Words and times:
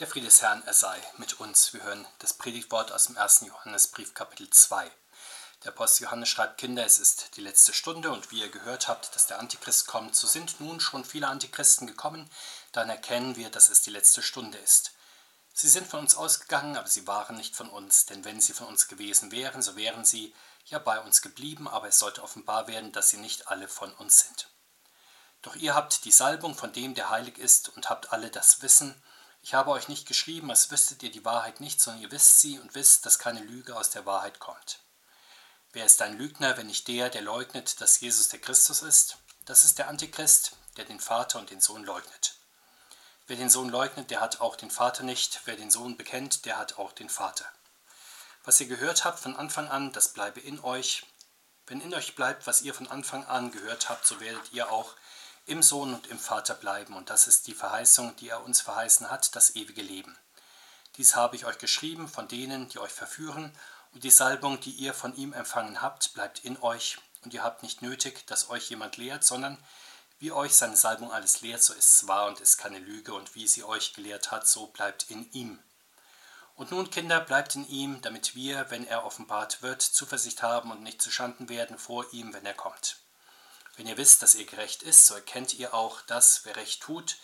Der 0.00 0.06
Friede 0.06 0.28
des 0.28 0.40
Herrn, 0.40 0.62
er 0.64 0.72
sei 0.72 0.98
mit 1.18 1.40
uns. 1.40 1.74
Wir 1.74 1.82
hören 1.82 2.06
das 2.20 2.32
Predigtwort 2.32 2.90
aus 2.90 3.04
dem 3.08 3.18
1. 3.18 3.42
Johannesbrief, 3.42 4.14
Kapitel 4.14 4.48
2. 4.48 4.90
Der 5.62 5.72
Apostel 5.72 6.04
Johannes 6.04 6.30
schreibt, 6.30 6.56
Kinder, 6.56 6.86
es 6.86 6.98
ist 6.98 7.36
die 7.36 7.42
letzte 7.42 7.74
Stunde 7.74 8.10
und 8.10 8.30
wie 8.30 8.40
ihr 8.40 8.48
gehört 8.48 8.88
habt, 8.88 9.14
dass 9.14 9.26
der 9.26 9.38
Antichrist 9.38 9.86
kommt, 9.86 10.16
so 10.16 10.26
sind 10.26 10.58
nun 10.58 10.80
schon 10.80 11.04
viele 11.04 11.28
Antichristen 11.28 11.86
gekommen, 11.86 12.30
dann 12.72 12.88
erkennen 12.88 13.36
wir, 13.36 13.50
dass 13.50 13.68
es 13.68 13.82
die 13.82 13.90
letzte 13.90 14.22
Stunde 14.22 14.56
ist. 14.56 14.92
Sie 15.52 15.68
sind 15.68 15.86
von 15.86 16.00
uns 16.00 16.14
ausgegangen, 16.14 16.78
aber 16.78 16.88
sie 16.88 17.06
waren 17.06 17.36
nicht 17.36 17.54
von 17.54 17.68
uns, 17.68 18.06
denn 18.06 18.24
wenn 18.24 18.40
sie 18.40 18.54
von 18.54 18.68
uns 18.68 18.88
gewesen 18.88 19.32
wären, 19.32 19.60
so 19.60 19.76
wären 19.76 20.06
sie 20.06 20.34
ja 20.64 20.78
bei 20.78 20.98
uns 20.98 21.20
geblieben, 21.20 21.68
aber 21.68 21.88
es 21.88 21.98
sollte 21.98 22.22
offenbar 22.22 22.68
werden, 22.68 22.92
dass 22.92 23.10
sie 23.10 23.18
nicht 23.18 23.48
alle 23.48 23.68
von 23.68 23.92
uns 23.92 24.20
sind. 24.20 24.48
Doch 25.42 25.56
ihr 25.56 25.74
habt 25.74 26.06
die 26.06 26.12
Salbung 26.12 26.54
von 26.54 26.72
dem, 26.72 26.94
der 26.94 27.10
heilig 27.10 27.36
ist, 27.36 27.68
und 27.76 27.90
habt 27.90 28.14
alle 28.14 28.30
das 28.30 28.62
Wissen, 28.62 28.94
ich 29.42 29.54
habe 29.54 29.70
euch 29.70 29.88
nicht 29.88 30.06
geschrieben, 30.06 30.50
als 30.50 30.70
wüsstet 30.70 31.02
ihr 31.02 31.10
die 31.10 31.24
Wahrheit 31.24 31.60
nicht, 31.60 31.80
sondern 31.80 32.02
ihr 32.02 32.10
wisst 32.10 32.40
sie 32.40 32.58
und 32.58 32.74
wisst, 32.74 33.06
dass 33.06 33.18
keine 33.18 33.40
Lüge 33.40 33.76
aus 33.76 33.90
der 33.90 34.06
Wahrheit 34.06 34.38
kommt. 34.38 34.80
Wer 35.72 35.86
ist 35.86 36.02
ein 36.02 36.18
Lügner, 36.18 36.56
wenn 36.56 36.66
nicht 36.66 36.88
der, 36.88 37.10
der 37.10 37.22
leugnet, 37.22 37.80
dass 37.80 38.00
Jesus 38.00 38.28
der 38.28 38.40
Christus 38.40 38.82
ist? 38.82 39.18
Das 39.44 39.64
ist 39.64 39.78
der 39.78 39.88
Antichrist, 39.88 40.56
der 40.76 40.84
den 40.84 41.00
Vater 41.00 41.38
und 41.38 41.50
den 41.50 41.60
Sohn 41.60 41.84
leugnet. 41.84 42.34
Wer 43.26 43.36
den 43.36 43.48
Sohn 43.48 43.68
leugnet, 43.68 44.10
der 44.10 44.20
hat 44.20 44.40
auch 44.40 44.56
den 44.56 44.70
Vater 44.70 45.04
nicht. 45.04 45.40
Wer 45.44 45.56
den 45.56 45.70
Sohn 45.70 45.96
bekennt, 45.96 46.44
der 46.44 46.58
hat 46.58 46.78
auch 46.78 46.92
den 46.92 47.08
Vater. 47.08 47.44
Was 48.42 48.60
ihr 48.60 48.66
gehört 48.66 49.04
habt 49.04 49.20
von 49.20 49.36
Anfang 49.36 49.68
an, 49.68 49.92
das 49.92 50.12
bleibe 50.12 50.40
in 50.40 50.58
euch. 50.60 51.06
Wenn 51.66 51.80
in 51.80 51.94
euch 51.94 52.16
bleibt, 52.16 52.46
was 52.48 52.62
ihr 52.62 52.74
von 52.74 52.88
Anfang 52.88 53.24
an 53.26 53.52
gehört 53.52 53.88
habt, 53.88 54.04
so 54.04 54.18
werdet 54.18 54.52
ihr 54.52 54.72
auch 54.72 54.96
im 55.50 55.62
Sohn 55.62 55.94
und 55.94 56.06
im 56.06 56.18
Vater 56.18 56.54
bleiben. 56.54 56.94
Und 56.94 57.10
das 57.10 57.26
ist 57.26 57.48
die 57.48 57.54
Verheißung, 57.54 58.14
die 58.16 58.28
er 58.28 58.44
uns 58.44 58.60
verheißen 58.60 59.10
hat, 59.10 59.34
das 59.34 59.56
ewige 59.56 59.82
Leben. 59.82 60.16
Dies 60.96 61.16
habe 61.16 61.34
ich 61.34 61.44
euch 61.44 61.58
geschrieben 61.58 62.08
von 62.08 62.28
denen, 62.28 62.68
die 62.68 62.78
euch 62.78 62.92
verführen, 62.92 63.52
und 63.92 64.04
die 64.04 64.10
Salbung, 64.10 64.60
die 64.60 64.70
ihr 64.70 64.94
von 64.94 65.16
ihm 65.16 65.32
empfangen 65.32 65.82
habt, 65.82 66.14
bleibt 66.14 66.44
in 66.44 66.56
euch, 66.62 66.98
und 67.24 67.34
ihr 67.34 67.42
habt 67.42 67.64
nicht 67.64 67.82
nötig, 67.82 68.24
dass 68.28 68.48
euch 68.48 68.70
jemand 68.70 68.96
lehrt, 68.96 69.24
sondern 69.24 69.58
wie 70.20 70.30
euch 70.30 70.54
seine 70.54 70.76
Salbung 70.76 71.10
alles 71.10 71.40
lehrt, 71.40 71.62
so 71.62 71.72
ist 71.72 71.94
es 71.94 72.06
wahr 72.06 72.28
und 72.28 72.40
ist 72.40 72.56
keine 72.56 72.78
Lüge, 72.78 73.12
und 73.14 73.34
wie 73.34 73.48
sie 73.48 73.64
euch 73.64 73.94
gelehrt 73.94 74.30
hat, 74.30 74.46
so 74.46 74.68
bleibt 74.68 75.10
in 75.10 75.30
ihm. 75.32 75.58
Und 76.54 76.70
nun, 76.70 76.90
Kinder, 76.90 77.20
bleibt 77.20 77.56
in 77.56 77.66
ihm, 77.68 78.00
damit 78.02 78.36
wir, 78.36 78.70
wenn 78.70 78.86
er 78.86 79.04
offenbart 79.04 79.62
wird, 79.62 79.82
Zuversicht 79.82 80.42
haben 80.42 80.70
und 80.70 80.82
nicht 80.82 81.02
zuschanden 81.02 81.48
werden 81.48 81.78
vor 81.78 82.04
ihm, 82.12 82.32
wenn 82.32 82.46
er 82.46 82.54
kommt. 82.54 82.98
Wenn 83.76 83.86
ihr 83.86 83.96
wisst, 83.96 84.22
dass 84.22 84.34
ihr 84.34 84.46
gerecht 84.46 84.82
ist, 84.82 85.06
so 85.06 85.14
erkennt 85.14 85.54
ihr 85.54 85.74
auch, 85.74 86.00
dass 86.02 86.44
wer 86.44 86.56
recht 86.56 86.82
tut, 86.82 87.16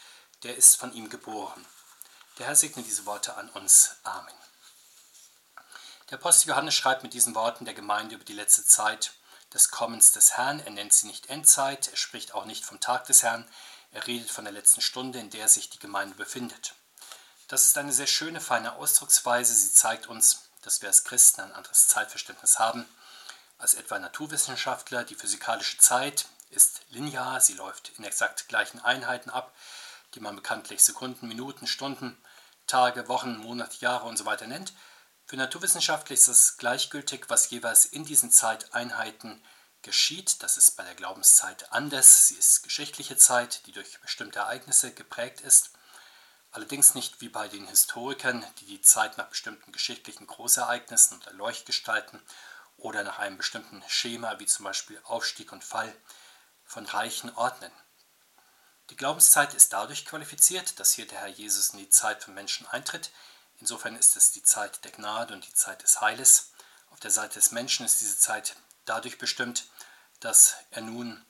der 0.42 0.56
ist 0.56 0.76
von 0.76 0.92
ihm 0.92 1.08
geboren. 1.08 1.64
Der 2.38 2.46
Herr 2.46 2.56
segne 2.56 2.82
diese 2.82 3.06
Worte 3.06 3.36
an 3.36 3.48
uns. 3.50 3.96
Amen. 4.04 4.34
Der 6.10 6.18
Apostel 6.18 6.50
Johannes 6.50 6.74
schreibt 6.74 7.02
mit 7.02 7.14
diesen 7.14 7.34
Worten 7.34 7.64
der 7.64 7.74
Gemeinde 7.74 8.14
über 8.14 8.24
die 8.24 8.32
letzte 8.32 8.64
Zeit 8.64 9.12
des 9.52 9.70
Kommens 9.70 10.12
des 10.12 10.36
Herrn. 10.36 10.60
Er 10.60 10.70
nennt 10.70 10.92
sie 10.92 11.06
nicht 11.06 11.30
Endzeit, 11.30 11.88
er 11.88 11.96
spricht 11.96 12.34
auch 12.34 12.44
nicht 12.44 12.64
vom 12.64 12.78
Tag 12.78 13.06
des 13.06 13.22
Herrn, 13.22 13.48
er 13.92 14.06
redet 14.06 14.30
von 14.30 14.44
der 14.44 14.52
letzten 14.52 14.82
Stunde, 14.82 15.18
in 15.18 15.30
der 15.30 15.48
sich 15.48 15.70
die 15.70 15.78
Gemeinde 15.78 16.14
befindet. 16.14 16.74
Das 17.48 17.66
ist 17.66 17.78
eine 17.78 17.92
sehr 17.92 18.06
schöne, 18.06 18.40
feine 18.40 18.74
Ausdrucksweise. 18.74 19.54
Sie 19.54 19.72
zeigt 19.72 20.06
uns, 20.08 20.48
dass 20.62 20.82
wir 20.82 20.88
als 20.88 21.04
Christen 21.04 21.40
ein 21.40 21.52
anderes 21.52 21.88
Zeitverständnis 21.88 22.58
haben 22.58 22.86
als 23.58 23.74
etwa 23.74 23.98
Naturwissenschaftler. 23.98 25.04
Die 25.04 25.14
physikalische 25.14 25.78
Zeit 25.78 26.26
ist 26.56 26.80
linear, 26.88 27.40
sie 27.40 27.54
läuft 27.54 27.92
in 27.98 28.04
exakt 28.04 28.48
gleichen 28.48 28.80
Einheiten 28.80 29.30
ab, 29.30 29.54
die 30.14 30.20
man 30.20 30.34
bekanntlich 30.34 30.82
Sekunden, 30.82 31.28
Minuten, 31.28 31.66
Stunden, 31.66 32.16
Tage, 32.66 33.08
Wochen, 33.08 33.36
Monate, 33.36 33.76
Jahre 33.80 34.06
und 34.06 34.16
so 34.16 34.24
weiter 34.24 34.46
nennt. 34.46 34.72
Für 35.26 35.36
Naturwissenschaftler 35.36 36.14
ist 36.14 36.28
es 36.28 36.56
gleichgültig, 36.56 37.26
was 37.28 37.50
jeweils 37.50 37.84
in 37.86 38.04
diesen 38.04 38.30
Zeiteinheiten 38.30 39.42
geschieht. 39.82 40.42
Das 40.42 40.56
ist 40.56 40.76
bei 40.76 40.84
der 40.84 40.94
Glaubenszeit 40.94 41.72
anders. 41.72 42.28
Sie 42.28 42.36
ist 42.36 42.62
geschichtliche 42.62 43.16
Zeit, 43.16 43.66
die 43.66 43.72
durch 43.72 44.00
bestimmte 44.00 44.40
Ereignisse 44.40 44.92
geprägt 44.92 45.40
ist. 45.40 45.70
Allerdings 46.52 46.94
nicht 46.94 47.20
wie 47.20 47.28
bei 47.28 47.48
den 47.48 47.66
Historikern, 47.66 48.44
die 48.60 48.66
die 48.66 48.80
Zeit 48.80 49.18
nach 49.18 49.26
bestimmten 49.26 49.72
geschichtlichen 49.72 50.26
Großereignissen 50.26 51.20
oder 51.20 51.32
Leuchtgestalten 51.32 52.20
oder 52.78 53.04
nach 53.04 53.18
einem 53.18 53.36
bestimmten 53.36 53.82
Schema 53.88 54.38
wie 54.38 54.46
zum 54.46 54.64
Beispiel 54.64 55.00
Aufstieg 55.04 55.52
und 55.52 55.64
Fall 55.64 55.94
von 56.66 56.84
Reichen 56.86 57.34
ordnen. 57.34 57.72
Die 58.90 58.96
Glaubenszeit 58.96 59.54
ist 59.54 59.72
dadurch 59.72 60.04
qualifiziert, 60.04 60.78
dass 60.78 60.92
hier 60.92 61.06
der 61.06 61.20
Herr 61.20 61.28
Jesus 61.28 61.70
in 61.70 61.78
die 61.78 61.88
Zeit 61.90 62.22
von 62.22 62.34
Menschen 62.34 62.66
eintritt. 62.66 63.10
Insofern 63.58 63.96
ist 63.96 64.16
es 64.16 64.32
die 64.32 64.42
Zeit 64.42 64.84
der 64.84 64.92
Gnade 64.92 65.34
und 65.34 65.46
die 65.46 65.54
Zeit 65.54 65.82
des 65.82 66.00
Heiles. 66.00 66.52
Auf 66.90 67.00
der 67.00 67.10
Seite 67.10 67.34
des 67.34 67.50
Menschen 67.50 67.84
ist 67.84 68.00
diese 68.00 68.18
Zeit 68.18 68.56
dadurch 68.84 69.18
bestimmt, 69.18 69.64
dass 70.20 70.56
er 70.70 70.82
nun 70.82 71.24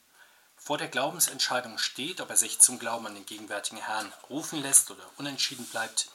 vor 0.57 0.79
der 0.79 0.89
Glaubensentscheidung 0.89 1.79
steht, 1.79 2.21
ob 2.21 2.31
er 2.31 2.37
sich 2.37 2.59
zum 2.59 2.79
Glauben 2.79 3.07
an 3.07 3.15
den 3.15 3.27
gegenwärtigen 3.27 3.81
Herrn 3.81 4.13
rufen 4.29 4.61
lässt 4.61 4.91
oder 4.91 5.05
unentschieden 5.17 5.67
bleibt, 5.67 6.11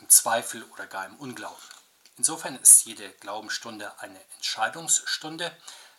im 0.00 0.08
Zweifel 0.08 0.62
oder 0.64 0.86
gar 0.86 1.06
im 1.06 1.16
Unglauben. 1.16 1.62
Insofern 2.18 2.56
ist 2.56 2.84
jede 2.84 3.10
Glaubensstunde 3.20 3.98
eine 4.00 4.20
Entscheidungsstunde, 4.36 5.54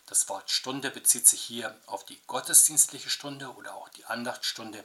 das 0.08 0.28
Wort 0.30 0.50
Stunde 0.50 0.90
bezieht 0.90 1.28
sich 1.28 1.42
hier 1.42 1.78
auf 1.86 2.04
die 2.04 2.18
gottesdienstliche 2.26 3.10
Stunde 3.10 3.54
oder 3.54 3.74
auch 3.74 3.90
die 3.90 4.06
Andachtstunde, 4.06 4.82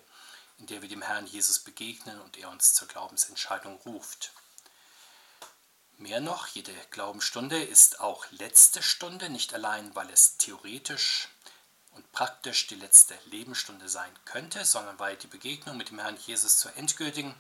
in 0.57 0.67
der 0.67 0.81
wir 0.81 0.89
dem 0.89 1.01
Herrn 1.01 1.25
Jesus 1.25 1.59
begegnen 1.59 2.19
und 2.21 2.37
er 2.37 2.49
uns 2.49 2.73
zur 2.73 2.89
Glaubensentscheidung 2.89 3.77
ruft. 3.85 4.33
Mehr 5.97 6.19
noch, 6.19 6.47
jede 6.47 6.73
Glaubensstunde 6.89 7.63
ist 7.63 8.01
auch 8.01 8.25
letzte 8.31 8.83
Stunde, 8.83 9.29
nicht 9.29 9.53
allein, 9.53 9.95
weil 9.95 10.09
es 10.09 10.35
theoretisch 10.37 11.29
und 11.91 12.11
praktisch 12.11 12.67
die 12.67 12.75
letzte 12.75 13.17
Lebensstunde 13.27 13.87
sein 13.87 14.11
könnte, 14.25 14.65
sondern 14.65 14.99
weil 14.99 15.15
die 15.15 15.27
Begegnung 15.27 15.77
mit 15.77 15.89
dem 15.89 15.99
Herrn 15.99 16.17
Jesus 16.17 16.57
zur 16.57 16.75
endgültigen, 16.75 17.33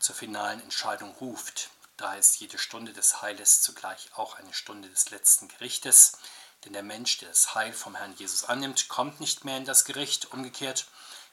zur 0.00 0.16
finalen 0.16 0.60
Entscheidung 0.60 1.12
ruft. 1.20 1.70
Daher 1.96 2.18
ist 2.18 2.40
jede 2.40 2.58
Stunde 2.58 2.92
des 2.92 3.22
Heiles 3.22 3.62
zugleich 3.62 4.10
auch 4.16 4.34
eine 4.34 4.52
Stunde 4.52 4.88
des 4.88 5.10
letzten 5.10 5.46
Gerichtes, 5.46 6.18
denn 6.64 6.72
der 6.72 6.82
Mensch, 6.82 7.18
der 7.18 7.28
das 7.28 7.54
Heil 7.54 7.72
vom 7.72 7.94
Herrn 7.94 8.14
Jesus 8.16 8.44
annimmt, 8.44 8.88
kommt 8.88 9.20
nicht 9.20 9.44
mehr 9.44 9.56
in 9.56 9.64
das 9.64 9.84
Gericht. 9.84 10.32
Umgekehrt, 10.32 10.86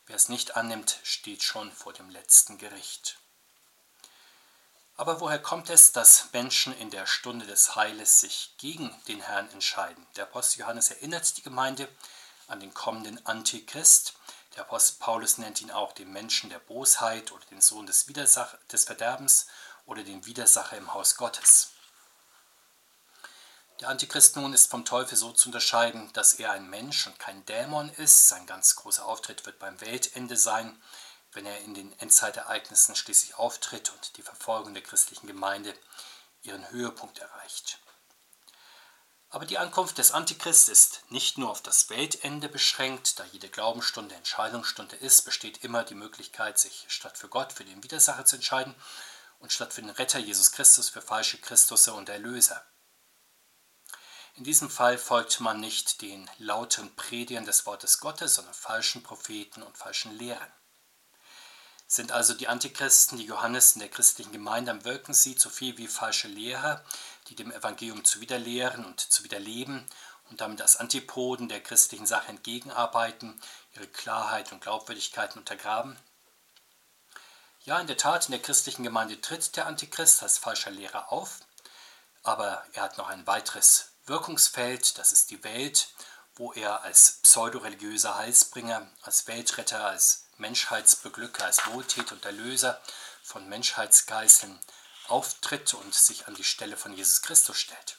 wer 0.08 0.16
es 0.16 0.30
nicht 0.30 0.56
annimmt, 0.56 1.00
steht 1.04 1.44
schon 1.44 1.72
vor 1.72 1.94
dem 1.94 2.10
letzten 2.10 2.58
Gericht. 2.58 3.18
Aber 4.98 5.20
woher 5.20 5.40
kommt 5.40 5.70
es, 5.70 5.94
dass 5.94 6.32
Menschen 6.34 6.78
in 6.78 6.92
der 6.92 7.08
Stunde 7.08 7.48
des 7.48 7.76
Heiles 7.76 8.20
sich 8.20 8.54
gegen 8.58 8.96
den 9.08 9.22
Herrn 9.22 9.50
entscheiden? 9.52 10.06
Der 10.16 10.26
Apostel 10.26 10.60
Johannes 10.60 10.92
erinnert 10.92 11.38
die 11.38 11.42
Gemeinde 11.42 11.88
an 12.48 12.60
den 12.60 12.74
kommenden 12.74 13.26
Antichrist. 13.26 14.14
Der 14.56 14.64
Apostel 14.64 14.98
Paulus 15.00 15.38
nennt 15.38 15.62
ihn 15.62 15.72
auch 15.72 15.94
den 15.94 16.12
Menschen 16.12 16.50
der 16.50 16.60
Bosheit 16.60 17.32
oder 17.32 17.46
den 17.46 17.62
Sohn 17.62 17.88
des, 17.88 18.08
Widersach 18.10 18.56
des 18.72 18.84
Verderbens 18.84 19.48
oder 19.86 20.04
den 20.04 20.26
Widersacher 20.26 20.78
im 20.78 20.94
Haus 20.94 21.16
Gottes. 21.16 21.72
Der 23.82 23.90
Antichrist 23.90 24.36
nun 24.36 24.54
ist 24.54 24.70
vom 24.70 24.86
Teufel 24.86 25.18
so 25.18 25.32
zu 25.32 25.50
unterscheiden, 25.50 26.14
dass 26.14 26.36
er 26.36 26.52
ein 26.52 26.70
Mensch 26.70 27.08
und 27.08 27.18
kein 27.18 27.44
Dämon 27.48 27.90
ist. 27.90 28.30
Sein 28.30 28.46
ganz 28.46 28.76
großer 28.76 29.04
Auftritt 29.04 29.48
wird 29.48 29.58
beim 29.58 29.82
Weltende 29.82 30.38
sein, 30.38 30.80
wenn 31.32 31.48
er 31.48 31.62
in 31.62 31.74
den 31.74 31.92
Endzeitereignissen 32.00 32.96
schließlich 32.96 33.40
auftritt 33.40 33.90
und 33.90 34.18
die 34.18 34.22
Verfolgung 34.22 34.76
der 34.76 34.84
christlichen 34.84 35.26
Gemeinde 35.26 35.74
ihren 36.44 36.70
Höhepunkt 36.70 37.18
erreicht. 37.18 37.80
Aber 39.32 39.48
die 39.48 39.58
Ankunft 39.58 39.98
des 39.98 40.12
Antichrist 40.12 40.70
ist 40.70 41.02
nicht 41.10 41.40
nur 41.40 41.50
auf 41.50 41.64
das 41.64 41.90
Weltende 41.90 42.50
beschränkt, 42.50 43.18
da 43.18 43.24
jede 43.32 43.50
Glaubensstunde 43.50 44.14
Entscheidungsstunde 44.14 44.96
ist, 44.96 45.24
besteht 45.24 45.64
immer 45.64 45.84
die 45.84 45.96
Möglichkeit, 45.96 46.60
sich 46.60 46.86
statt 46.90 47.18
für 47.18 47.30
Gott 47.30 47.52
für 47.52 47.66
den 47.66 47.82
Widersacher 47.82 48.26
zu 48.26 48.36
entscheiden 48.36 48.76
und 49.40 49.52
statt 49.52 49.74
für 49.74 49.82
den 49.82 49.90
Retter 49.90 50.20
Jesus 50.20 50.52
Christus 50.52 50.90
für 50.90 51.02
falsche 51.02 51.40
Christusse 51.40 51.94
und 51.94 52.10
Erlöser. 52.10 52.64
In 54.36 54.46
diesem 54.46 54.70
Fall 54.70 54.98
folgt 54.98 55.42
man 55.42 55.60
nicht 55.60 56.02
den 56.02 56.30
lauten 56.38 56.96
Predigern 56.96 57.46
des 57.46 57.66
Wortes 57.66 58.00
Gottes, 58.00 58.36
sondern 58.36 58.54
falschen 58.54 59.04
Propheten 59.04 59.62
und 59.62 59.78
falschen 59.78 60.18
Lehrern. 60.18 60.52
Sind 61.86 62.14
also 62.14 62.34
die 62.34 62.48
Antichristen, 62.48 63.18
die 63.18 63.26
Johannes 63.26 63.74
in 63.74 63.82
der 63.82 63.90
christlichen 63.90 64.32
Gemeinde 64.32 64.72
am 64.72 64.86
Wirken 64.86 65.14
sieht, 65.14 65.42
so 65.42 65.50
viel 65.50 65.78
wie 65.78 65.90
falsche 65.90 66.30
Lehrer, 66.30 66.82
die 67.28 67.36
dem 67.36 67.52
Evangelium 67.52 68.06
zuwiderlehren 68.06 68.86
und 68.86 69.02
zuwiderleben 69.02 69.86
und 70.30 70.40
damit 70.40 70.62
als 70.62 70.78
Antipoden 70.78 71.50
der 71.50 71.62
christlichen 71.62 72.06
Sache 72.06 72.30
entgegenarbeiten, 72.30 73.42
ihre 73.76 73.88
Klarheit 73.88 74.54
und 74.54 74.62
Glaubwürdigkeit 74.62 75.36
untergraben? 75.36 76.00
Ja, 77.66 77.80
in 77.80 77.88
der 77.88 77.98
Tat, 77.98 78.26
in 78.26 78.32
der 78.32 78.42
christlichen 78.42 78.84
Gemeinde 78.84 79.20
tritt 79.20 79.58
der 79.58 79.68
Antichrist 79.68 80.24
als 80.24 80.38
falscher 80.38 80.72
Lehrer 80.72 81.12
auf, 81.12 81.42
aber 82.24 82.66
er 82.72 82.84
hat 82.84 82.98
noch 82.98 83.10
ein 83.10 83.28
weiteres 83.28 83.91
Wirkungsfeld, 84.06 84.98
das 84.98 85.12
ist 85.12 85.30
die 85.32 85.44
Welt, 85.44 85.90
wo 86.36 86.54
er 86.54 86.84
als 86.84 87.20
pseudoreligiöser 87.24 88.16
Heilsbringer, 88.16 88.90
als 89.02 89.28
Weltretter, 89.28 89.86
als 89.86 90.26
Menschheitsbeglücker, 90.38 91.46
als 91.46 91.66
Wohltäter 91.68 92.16
und 92.16 92.26
Erlöser 92.26 92.82
von 93.22 93.48
Menschheitsgeißeln 93.48 94.60
auftritt 95.08 95.74
und 95.74 95.94
sich 95.94 96.28
an 96.28 96.36
die 96.36 96.44
Stelle 96.44 96.78
von 96.78 96.94
Jesus 96.94 97.22
Christus 97.22 97.58
stellt. 97.58 97.98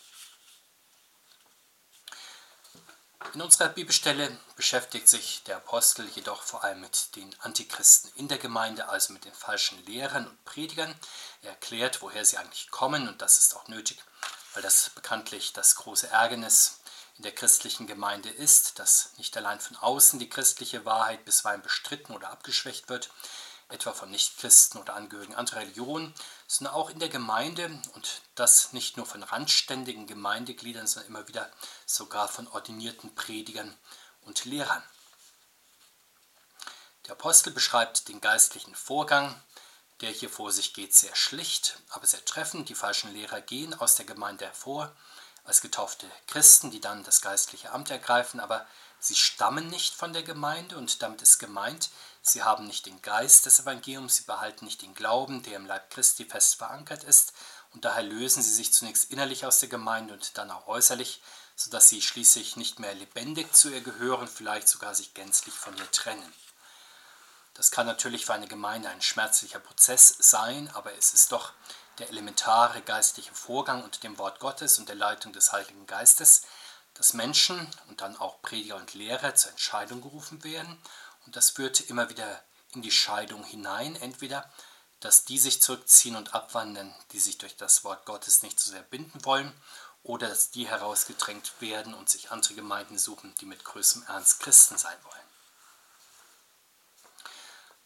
In 3.35 3.41
unserer 3.41 3.69
Bibelstelle 3.69 4.37
beschäftigt 4.57 5.09
sich 5.09 5.43
der 5.45 5.57
Apostel 5.57 6.07
jedoch 6.09 6.43
vor 6.43 6.65
allem 6.65 6.81
mit 6.81 7.15
den 7.17 7.35
Antichristen 7.41 8.11
in 8.17 8.29
der 8.29 8.39
Gemeinde, 8.39 8.89
also 8.89 9.13
mit 9.13 9.25
den 9.25 9.33
falschen 9.33 9.83
Lehrern 9.87 10.27
und 10.27 10.45
Predigern. 10.45 10.95
Er 11.41 11.51
erklärt, 11.51 12.03
woher 12.03 12.25
sie 12.25 12.37
eigentlich 12.37 12.71
kommen 12.71 13.09
und 13.09 13.23
das 13.23 13.39
ist 13.39 13.55
auch 13.57 13.69
nötig, 13.69 14.03
weil 14.55 14.63
das 14.63 14.91
bekanntlich 14.91 15.53
das 15.53 15.77
große 15.77 16.09
Ärgernis 16.09 16.81
in 17.17 17.25
der 17.25 17.35
christlichen 17.35 17.87
Gemeinde 17.87 18.31
ist, 18.31 18.79
dass 18.79 19.11
nicht 19.19 19.37
allein 19.37 19.61
von 19.61 19.77
außen 19.77 20.19
die 20.19 20.29
christliche 20.29 20.85
Wahrheit 20.85 21.25
bisweilen 21.25 21.63
bestritten 21.63 22.15
oder 22.15 22.31
abgeschwächt 22.31 22.89
wird, 22.89 23.11
etwa 23.69 23.93
von 23.93 24.11
Nichtchristen 24.11 24.81
oder 24.81 24.95
Angehörigen 24.95 25.35
anderer 25.35 25.61
Religionen, 25.61 26.15
sondern 26.47 26.75
auch 26.75 26.91
in 26.91 26.99
der 26.99 27.09
Gemeinde 27.09 27.81
und 27.95 28.23
das 28.35 28.73
nicht 28.73 28.97
nur 28.97 29.07
von 29.07 29.23
randständigen 29.23 30.07
Gemeindegliedern, 30.07 30.87
sondern 30.87 31.11
immer 31.11 31.29
wieder 31.29 31.51
sogar 31.87 32.29
von 32.29 32.47
ordinierten 32.49 33.15
Predigern 33.15 33.77
und 34.23 34.45
Lehrern. 34.45 34.83
Der 37.07 37.13
Apostel 37.13 37.51
beschreibt 37.51 38.09
den 38.09 38.21
geistlichen 38.21 38.75
Vorgang, 38.75 39.43
der 40.03 40.11
hier 40.11 40.29
vor 40.29 40.53
sich 40.53 40.75
geht, 40.75 40.95
sehr 40.95 41.15
schlicht, 41.15 41.79
aber 41.91 42.07
sehr 42.07 42.25
treffend. 42.25 42.69
Die 42.69 42.75
falschen 42.75 43.15
Lehrer 43.15 43.41
gehen 43.41 43.73
aus 43.73 43.95
der 43.95 44.05
Gemeinde 44.05 44.45
hervor 44.45 44.95
als 45.45 45.61
getaufte 45.61 46.07
Christen, 46.27 46.71
die 46.71 46.81
dann 46.81 47.05
das 47.05 47.21
geistliche 47.21 47.73
Amt 47.73 47.91
ergreifen, 47.91 48.41
aber 48.41 48.67
sie 49.01 49.17
stammen 49.17 49.69
nicht 49.69 49.95
von 49.95 50.13
der 50.13 50.23
Gemeinde 50.23 50.77
und 50.77 51.03
damit 51.03 51.23
ist 51.23 51.39
gemeint, 51.39 51.91
sie 52.21 52.43
haben 52.43 52.67
nicht 52.67 52.87
den 52.87 53.01
Geist 53.03 53.47
des 53.47 53.61
Evangeliums, 53.61 54.17
sie 54.17 54.25
behalten 54.25 54.65
nicht 54.65 54.83
den 54.83 54.95
Glauben, 54.95 55.43
der 55.43 55.57
im 55.57 55.67
Leib 55.67 55.91
Christi 55.91 56.25
fest 56.25 56.57
verankert 56.57 57.03
ist 57.05 57.33
und 57.73 57.85
daher 57.85 58.03
lösen 58.03 58.43
sie 58.43 58.53
sich 58.53 58.73
zunächst 58.73 59.11
innerlich 59.11 59.47
aus 59.47 59.59
der 59.59 59.69
Gemeinde 59.69 60.15
und 60.15 60.37
dann 60.39 60.51
auch 60.51 60.69
äußerlich, 60.69 61.23
sodass 61.57 61.89
sie 61.89 62.03
schließlich 62.03 62.57
nicht 62.57 62.79
mehr 62.79 62.95
lebendig 62.95 63.53
zu 63.55 63.71
ihr 63.71 63.81
gehören, 63.81 64.29
vielleicht 64.29 64.69
sogar 64.69 64.95
sich 64.95 65.15
gänzlich 65.15 65.55
von 65.55 65.77
ihr 65.77 65.91
trennen. 65.91 66.33
Das 67.55 67.71
kann 67.71 67.87
natürlich 67.87 68.27
für 68.27 68.35
eine 68.35 68.49
Gemeinde 68.49 68.89
ein 68.89 69.03
schmerzlicher 69.03 69.59
Prozess 69.59 70.15
sein, 70.19 70.71
aber 70.75 70.97
es 70.97 71.13
ist 71.13 71.33
doch 71.33 71.53
der 71.99 72.09
elementare 72.09 72.81
geistliche 72.81 73.35
Vorgang 73.35 73.83
unter 73.83 74.01
dem 74.01 74.17
Wort 74.19 74.41
Gottes 74.41 74.79
und 74.79 74.89
der 74.89 74.97
Leitung 74.97 75.33
des 75.33 75.53
Heiligen 75.53 75.87
Geistes, 75.87 76.43
dass 76.95 77.13
Menschen 77.13 77.69
und 77.89 78.01
dann 78.01 78.17
auch 78.17 78.41
Prediger 78.43 78.77
und 78.77 78.95
Lehrer 78.95 79.35
zur 79.35 79.51
Entscheidung 79.51 80.01
gerufen 80.01 80.45
werden. 80.45 80.81
Und 81.27 81.37
das 81.37 81.51
führt 81.51 81.81
immer 81.81 82.09
wieder 82.09 82.43
in 82.75 82.83
die 82.83 82.91
Scheidung 82.91 83.45
hinein, 83.45 83.97
entweder 83.97 84.51
dass 85.01 85.25
die 85.25 85.39
sich 85.39 85.61
zurückziehen 85.61 86.17
und 86.17 86.33
abwandern, 86.33 86.95
die 87.11 87.19
sich 87.19 87.37
durch 87.37 87.57
das 87.57 87.83
Wort 87.83 88.07
Gottes 88.07 88.43
nicht 88.43 88.61
so 88.61 88.71
sehr 88.71 88.83
binden 88.83 89.25
wollen, 89.25 89.53
oder 90.05 90.29
dass 90.29 90.51
die 90.51 90.69
herausgedrängt 90.69 91.53
werden 91.61 91.95
und 91.95 92.09
sich 92.09 92.31
andere 92.31 92.55
Gemeinden 92.55 92.99
suchen, 92.99 93.35
die 93.41 93.47
mit 93.47 93.65
größtem 93.65 94.05
Ernst 94.09 94.41
Christen 94.41 94.77
sein 94.77 94.97
wollen. 95.05 95.32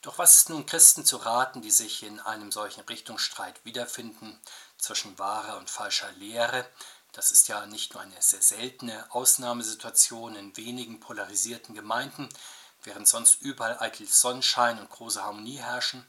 Doch 0.07 0.19
was 0.19 0.37
ist 0.37 0.51
nun 0.51 0.67
Christen 0.67 1.05
zu 1.05 1.17
raten, 1.17 1.63
die 1.63 1.73
sich 1.73 2.05
in 2.05 2.21
einem 2.21 2.53
solchen 2.53 2.85
Richtungsstreit 2.85 3.65
wiederfinden 3.65 4.41
zwischen 4.79 5.19
wahrer 5.19 5.59
und 5.59 5.69
falscher 5.69 6.09
Lehre? 6.13 6.65
Das 7.11 7.33
ist 7.33 7.49
ja 7.49 7.67
nicht 7.67 7.93
nur 7.93 8.05
eine 8.05 8.23
sehr 8.23 8.41
seltene 8.41 9.05
Ausnahmesituation 9.13 10.37
in 10.37 10.57
wenigen 10.57 11.01
polarisierten 11.01 11.75
Gemeinden, 11.75 12.29
während 12.85 13.09
sonst 13.09 13.43
überall 13.43 13.81
eitel 13.81 14.07
Sonnenschein 14.07 14.79
und 14.79 14.91
große 14.91 15.25
Harmonie 15.25 15.59
herrschen, 15.59 16.07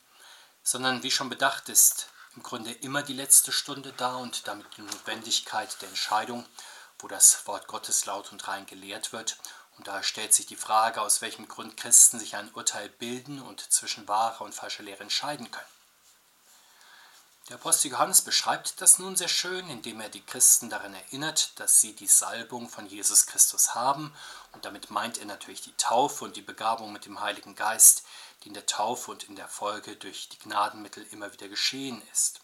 sondern 0.61 1.01
wie 1.01 1.09
schon 1.09 1.29
bedacht 1.29 1.67
ist, 1.67 2.09
im 2.35 2.43
Grunde 2.43 2.71
immer 2.73 3.01
die 3.01 3.13
letzte 3.13 3.51
Stunde 3.51 3.93
da 3.97 4.17
und 4.17 4.47
damit 4.47 4.67
die 4.77 4.83
Notwendigkeit 4.83 5.75
der 5.81 5.89
Entscheidung, 5.89 6.45
wo 6.99 7.07
das 7.07 7.47
Wort 7.47 7.65
Gottes 7.65 8.05
laut 8.05 8.31
und 8.31 8.47
rein 8.47 8.67
gelehrt 8.67 9.11
wird 9.11 9.37
und 9.77 9.87
da 9.87 10.01
stellt 10.03 10.33
sich 10.33 10.45
die 10.45 10.55
Frage, 10.55 11.01
aus 11.01 11.21
welchem 11.21 11.47
Grund 11.47 11.77
Christen 11.77 12.19
sich 12.19 12.35
ein 12.35 12.51
Urteil 12.53 12.89
bilden 12.89 13.41
und 13.41 13.61
zwischen 13.61 14.07
wahrer 14.07 14.41
und 14.41 14.55
falscher 14.55 14.83
Lehre 14.83 15.03
entscheiden 15.03 15.51
können. 15.51 15.67
Der 17.49 17.55
Apostel 17.55 17.91
Johannes 17.91 18.23
beschreibt 18.23 18.81
das 18.81 18.99
nun 18.99 19.15
sehr 19.15 19.29
schön, 19.29 19.69
indem 19.69 20.01
er 20.01 20.09
die 20.09 20.25
Christen 20.25 20.69
daran 20.69 20.93
erinnert, 20.93 21.57
dass 21.59 21.79
sie 21.79 21.95
die 21.95 22.07
Salbung 22.07 22.67
von 22.67 22.87
Jesus 22.87 23.25
Christus 23.25 23.73
haben. 23.73 24.13
Und 24.51 24.65
damit 24.65 24.91
meint 24.91 25.17
er 25.17 25.25
natürlich 25.25 25.61
die 25.61 25.75
Taufe 25.77 26.25
und 26.25 26.35
die 26.35 26.41
Begabung 26.41 26.91
mit 26.91 27.05
dem 27.05 27.21
Heiligen 27.21 27.55
Geist, 27.55 28.03
die 28.43 28.49
in 28.49 28.53
der 28.53 28.65
Taufe 28.65 29.11
und 29.11 29.23
in 29.23 29.37
der 29.37 29.47
Folge 29.47 29.95
durch 29.95 30.27
die 30.27 30.39
Gnadenmittel 30.39 31.07
immer 31.11 31.31
wieder 31.31 31.47
geschehen 31.47 32.01
ist. 32.11 32.41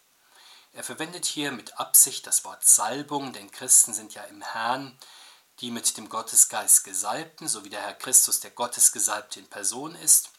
Er 0.72 0.86
verwendet 0.86 1.26
hier 1.26 1.52
mit 1.52 1.78
Absicht 1.80 2.26
das 2.26 2.46
Wort 2.46 2.66
Salbung, 2.66 3.34
denn 3.34 3.52
Christen 3.52 3.94
sind 3.94 4.14
ja 4.14 4.24
im 4.24 4.42
Herrn 4.42 4.98
die 5.60 5.72
mit 5.72 5.98
dem 5.98 6.10
Gottesgeist 6.10 6.84
gesalbten, 6.84 7.48
so 7.48 7.64
wie 7.64 7.70
der 7.70 7.82
Herr 7.82 7.94
Christus 7.94 8.40
der 8.40 8.52
Gottesgesalbte 8.52 9.40
in 9.40 9.48
Person 9.48 9.96
ist. 9.96 10.32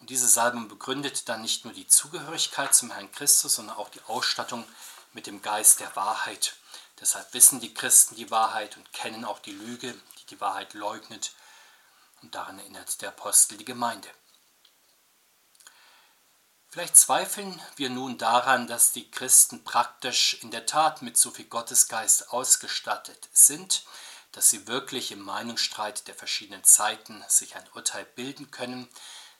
Und 0.00 0.10
diese 0.10 0.28
Salbung 0.28 0.68
begründet 0.68 1.28
dann 1.28 1.42
nicht 1.42 1.64
nur 1.64 1.74
die 1.74 1.88
Zugehörigkeit 1.88 2.74
zum 2.74 2.90
Herrn 2.90 3.10
Christus, 3.12 3.54
sondern 3.54 3.76
auch 3.76 3.88
die 3.88 4.02
Ausstattung 4.06 4.64
mit 5.12 5.26
dem 5.26 5.42
Geist 5.42 5.80
der 5.80 5.94
Wahrheit. 5.96 6.56
Deshalb 7.00 7.32
wissen 7.34 7.60
die 7.60 7.74
Christen 7.74 8.16
die 8.16 8.30
Wahrheit 8.30 8.76
und 8.76 8.92
kennen 8.92 9.24
auch 9.24 9.38
die 9.38 9.52
Lüge, 9.52 9.94
die 10.18 10.26
die 10.26 10.40
Wahrheit 10.40 10.74
leugnet. 10.74 11.32
Und 12.22 12.34
daran 12.34 12.58
erinnert 12.58 13.00
der 13.00 13.10
Apostel 13.10 13.56
die 13.56 13.64
Gemeinde. 13.64 14.08
Vielleicht 16.70 16.96
zweifeln 16.96 17.60
wir 17.76 17.88
nun 17.88 18.18
daran, 18.18 18.66
dass 18.66 18.92
die 18.92 19.10
Christen 19.10 19.64
praktisch 19.64 20.34
in 20.42 20.50
der 20.50 20.66
Tat 20.66 21.00
mit 21.00 21.16
so 21.16 21.30
viel 21.30 21.46
Gottesgeist 21.46 22.30
ausgestattet 22.30 23.28
sind, 23.32 23.84
dass 24.38 24.50
sie 24.50 24.68
wirklich 24.68 25.10
im 25.10 25.22
Meinungsstreit 25.22 26.06
der 26.06 26.14
verschiedenen 26.14 26.62
Zeiten 26.62 27.24
sich 27.26 27.56
ein 27.56 27.68
Urteil 27.74 28.04
bilden 28.04 28.52
können. 28.52 28.88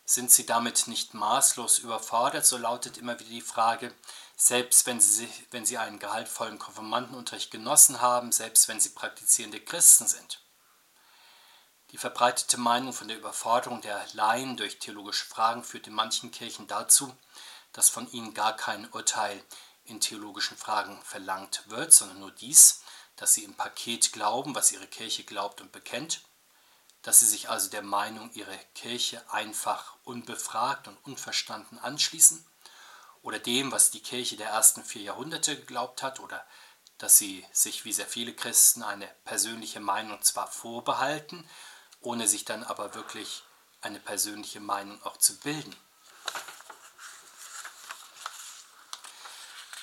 Sind 0.04 0.32
sie 0.32 0.44
damit 0.44 0.88
nicht 0.88 1.14
maßlos 1.14 1.78
überfordert, 1.78 2.44
so 2.44 2.56
lautet 2.58 2.98
immer 2.98 3.16
wieder 3.20 3.30
die 3.30 3.40
Frage, 3.40 3.94
selbst 4.36 4.86
wenn 4.86 5.00
sie, 5.00 5.28
wenn 5.52 5.64
sie 5.64 5.78
einen 5.78 6.00
gehaltvollen 6.00 6.58
Konfirmandenunterricht 6.58 7.52
genossen 7.52 8.00
haben, 8.00 8.32
selbst 8.32 8.66
wenn 8.66 8.80
sie 8.80 8.88
praktizierende 8.88 9.60
Christen 9.60 10.08
sind. 10.08 10.40
Die 11.92 11.98
verbreitete 11.98 12.58
Meinung 12.58 12.92
von 12.92 13.06
der 13.06 13.18
Überforderung 13.18 13.80
der 13.80 14.04
Laien 14.14 14.56
durch 14.56 14.80
theologische 14.80 15.26
Fragen 15.26 15.62
führt 15.62 15.86
in 15.86 15.94
manchen 15.94 16.32
Kirchen 16.32 16.66
dazu, 16.66 17.16
dass 17.72 17.88
von 17.88 18.10
ihnen 18.10 18.34
gar 18.34 18.56
kein 18.56 18.90
Urteil 18.90 19.44
in 19.84 20.00
theologischen 20.00 20.56
Fragen 20.56 21.00
verlangt 21.04 21.62
wird, 21.66 21.92
sondern 21.92 22.18
nur 22.18 22.32
dies, 22.32 22.82
dass 23.18 23.34
sie 23.34 23.44
im 23.44 23.54
Paket 23.54 24.12
glauben, 24.12 24.54
was 24.54 24.72
ihre 24.72 24.86
Kirche 24.86 25.24
glaubt 25.24 25.60
und 25.60 25.72
bekennt, 25.72 26.22
dass 27.02 27.20
sie 27.20 27.26
sich 27.26 27.50
also 27.50 27.68
der 27.68 27.82
Meinung 27.82 28.32
ihrer 28.32 28.56
Kirche 28.74 29.22
einfach 29.30 29.96
unbefragt 30.04 30.88
und 30.88 30.96
unverstanden 31.04 31.78
anschließen 31.78 32.44
oder 33.22 33.38
dem, 33.38 33.72
was 33.72 33.90
die 33.90 34.02
Kirche 34.02 34.36
der 34.36 34.48
ersten 34.48 34.84
vier 34.84 35.02
Jahrhunderte 35.02 35.56
geglaubt 35.56 36.02
hat 36.02 36.20
oder 36.20 36.46
dass 36.96 37.18
sie 37.18 37.44
sich 37.52 37.84
wie 37.84 37.92
sehr 37.92 38.06
viele 38.06 38.34
Christen 38.34 38.82
eine 38.82 39.06
persönliche 39.24 39.80
Meinung 39.80 40.22
zwar 40.22 40.48
vorbehalten, 40.48 41.48
ohne 42.00 42.26
sich 42.26 42.44
dann 42.44 42.64
aber 42.64 42.94
wirklich 42.94 43.42
eine 43.80 44.00
persönliche 44.00 44.60
Meinung 44.60 45.02
auch 45.02 45.16
zu 45.16 45.38
bilden. 45.38 45.76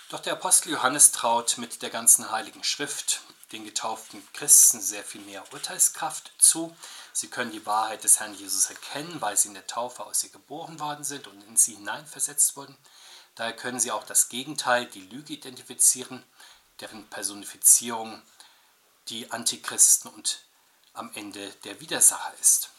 Doch 0.10 0.20
der 0.20 0.34
Apostel 0.34 0.70
Johannes 0.72 1.12
traut 1.12 1.58
mit 1.58 1.82
der 1.82 1.90
ganzen 1.90 2.30
heiligen 2.30 2.64
Schrift 2.64 3.22
den 3.52 3.66
getauften 3.66 4.22
Christen 4.34 4.80
sehr 4.80 5.04
viel 5.04 5.22
mehr 5.22 5.44
Urteilskraft 5.52 6.32
zu. 6.38 6.76
Sie 7.12 7.28
können 7.28 7.52
die 7.52 7.66
Wahrheit 7.66 8.04
des 8.04 8.20
Herrn 8.20 8.36
Jesus 8.36 8.70
erkennen, 8.70 9.20
weil 9.20 9.36
sie 9.36 9.48
in 9.48 9.56
der 9.56 9.66
Taufe 9.66 10.06
aus 10.06 10.24
ihr 10.24 10.30
geboren 10.30 10.80
worden 10.80 11.04
sind 11.04 11.28
und 11.28 11.42
in 11.44 11.58
sie 11.58 11.76
hineinversetzt 11.76 12.56
wurden. 12.56 12.78
Daher 13.34 13.56
können 13.56 13.80
sie 13.80 13.92
auch 13.92 14.04
das 14.04 14.30
Gegenteil, 14.30 14.86
die 14.86 15.02
Lüge 15.02 15.34
identifizieren, 15.34 16.24
deren 16.82 17.08
Personifizierung 17.10 18.22
die 19.10 19.32
Antichristen 19.32 20.12
und 20.12 20.46
am 20.94 21.12
Ende 21.16 21.50
der 21.64 21.80
Widersacher 21.82 22.34
ist. 22.40 22.70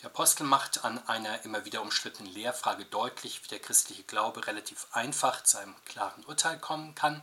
Der 0.00 0.10
Apostel 0.10 0.44
macht 0.44 0.84
an 0.84 0.98
einer 1.08 1.44
immer 1.44 1.64
wieder 1.64 1.82
umstrittenen 1.82 2.32
Lehrfrage 2.32 2.84
deutlich, 2.84 3.42
wie 3.42 3.48
der 3.48 3.58
christliche 3.58 4.04
Glaube 4.04 4.46
relativ 4.46 4.86
einfach 4.92 5.42
zu 5.42 5.58
einem 5.58 5.74
klaren 5.86 6.24
Urteil 6.24 6.56
kommen 6.60 6.94
kann. 6.94 7.20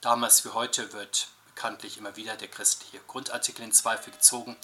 Damals 0.00 0.42
wie 0.46 0.48
heute 0.50 0.94
wird 0.94 1.28
bekanntlich 1.54 1.98
immer 1.98 2.16
wieder 2.16 2.36
der 2.36 2.48
christliche 2.48 3.00
Grundartikel 3.00 3.62
in 3.62 3.72
Zweifel 3.72 4.10
gezogen, 4.10 4.56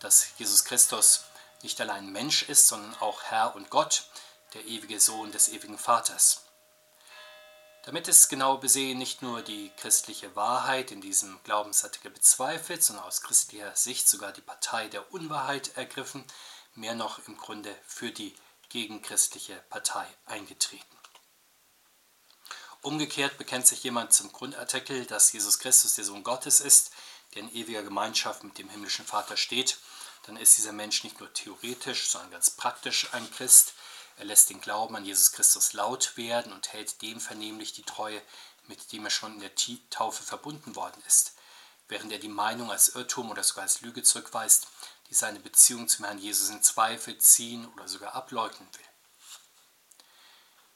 dass 0.00 0.26
Jesus 0.38 0.64
Christus 0.64 1.24
nicht 1.62 1.78
allein 1.82 2.10
Mensch 2.10 2.44
ist, 2.44 2.68
sondern 2.68 2.94
auch 3.00 3.22
Herr 3.24 3.54
und 3.56 3.68
Gott, 3.68 4.06
der 4.54 4.64
ewige 4.64 4.98
Sohn 4.98 5.32
des 5.32 5.48
ewigen 5.48 5.78
Vaters. 5.78 6.46
Damit 7.84 8.08
ist 8.08 8.28
genau 8.28 8.56
besehen 8.56 8.96
nicht 8.96 9.20
nur 9.20 9.42
die 9.42 9.70
christliche 9.76 10.34
Wahrheit 10.34 10.90
in 10.90 11.00
diesem 11.02 11.42
Glaubensartikel 11.44 12.10
bezweifelt, 12.10 12.82
sondern 12.82 13.04
aus 13.04 13.20
christlicher 13.20 13.74
Sicht 13.76 14.08
sogar 14.08 14.32
die 14.32 14.40
Partei 14.40 14.88
der 14.88 15.12
Unwahrheit 15.12 15.76
ergriffen, 15.76 16.24
mehr 16.74 16.94
noch 16.94 17.26
im 17.26 17.36
Grunde 17.36 17.76
für 17.86 18.10
die 18.10 18.34
gegenchristliche 18.68 19.62
Partei 19.68 20.06
eingetreten. 20.26 20.96
Umgekehrt 22.80 23.38
bekennt 23.38 23.66
sich 23.66 23.84
jemand 23.84 24.12
zum 24.12 24.32
Grundartikel, 24.32 25.06
dass 25.06 25.32
Jesus 25.32 25.58
Christus 25.60 25.94
der 25.94 26.04
Sohn 26.04 26.24
Gottes 26.24 26.60
ist, 26.60 26.90
der 27.34 27.42
in 27.42 27.54
ewiger 27.54 27.82
Gemeinschaft 27.82 28.42
mit 28.42 28.58
dem 28.58 28.68
himmlischen 28.68 29.06
Vater 29.06 29.36
steht, 29.36 29.78
dann 30.24 30.36
ist 30.36 30.56
dieser 30.56 30.72
Mensch 30.72 31.04
nicht 31.04 31.20
nur 31.20 31.32
theoretisch, 31.32 32.08
sondern 32.08 32.32
ganz 32.32 32.50
praktisch 32.50 33.12
ein 33.12 33.30
Christ. 33.30 33.74
Er 34.16 34.24
lässt 34.24 34.50
den 34.50 34.60
Glauben 34.60 34.96
an 34.96 35.04
Jesus 35.04 35.32
Christus 35.32 35.72
laut 35.72 36.16
werden 36.16 36.52
und 36.52 36.72
hält 36.72 37.02
dem 37.02 37.20
vernehmlich 37.20 37.72
die 37.72 37.82
Treue, 37.82 38.20
mit 38.66 38.92
dem 38.92 39.04
er 39.04 39.10
schon 39.10 39.34
in 39.34 39.40
der 39.40 39.52
Taufe 39.90 40.22
verbunden 40.22 40.76
worden 40.76 41.02
ist, 41.06 41.34
während 41.88 42.12
er 42.12 42.18
die 42.18 42.28
Meinung 42.28 42.70
als 42.70 42.90
Irrtum 42.90 43.30
oder 43.30 43.42
sogar 43.42 43.62
als 43.62 43.80
Lüge 43.80 44.02
zurückweist, 44.02 44.68
die 45.12 45.16
seine 45.16 45.40
Beziehung 45.40 45.88
zum 45.88 46.06
Herrn 46.06 46.16
Jesus 46.16 46.48
in 46.48 46.62
Zweifel 46.62 47.18
ziehen 47.18 47.68
oder 47.74 47.86
sogar 47.86 48.14
ableugnen 48.14 48.66
will. 48.72 48.86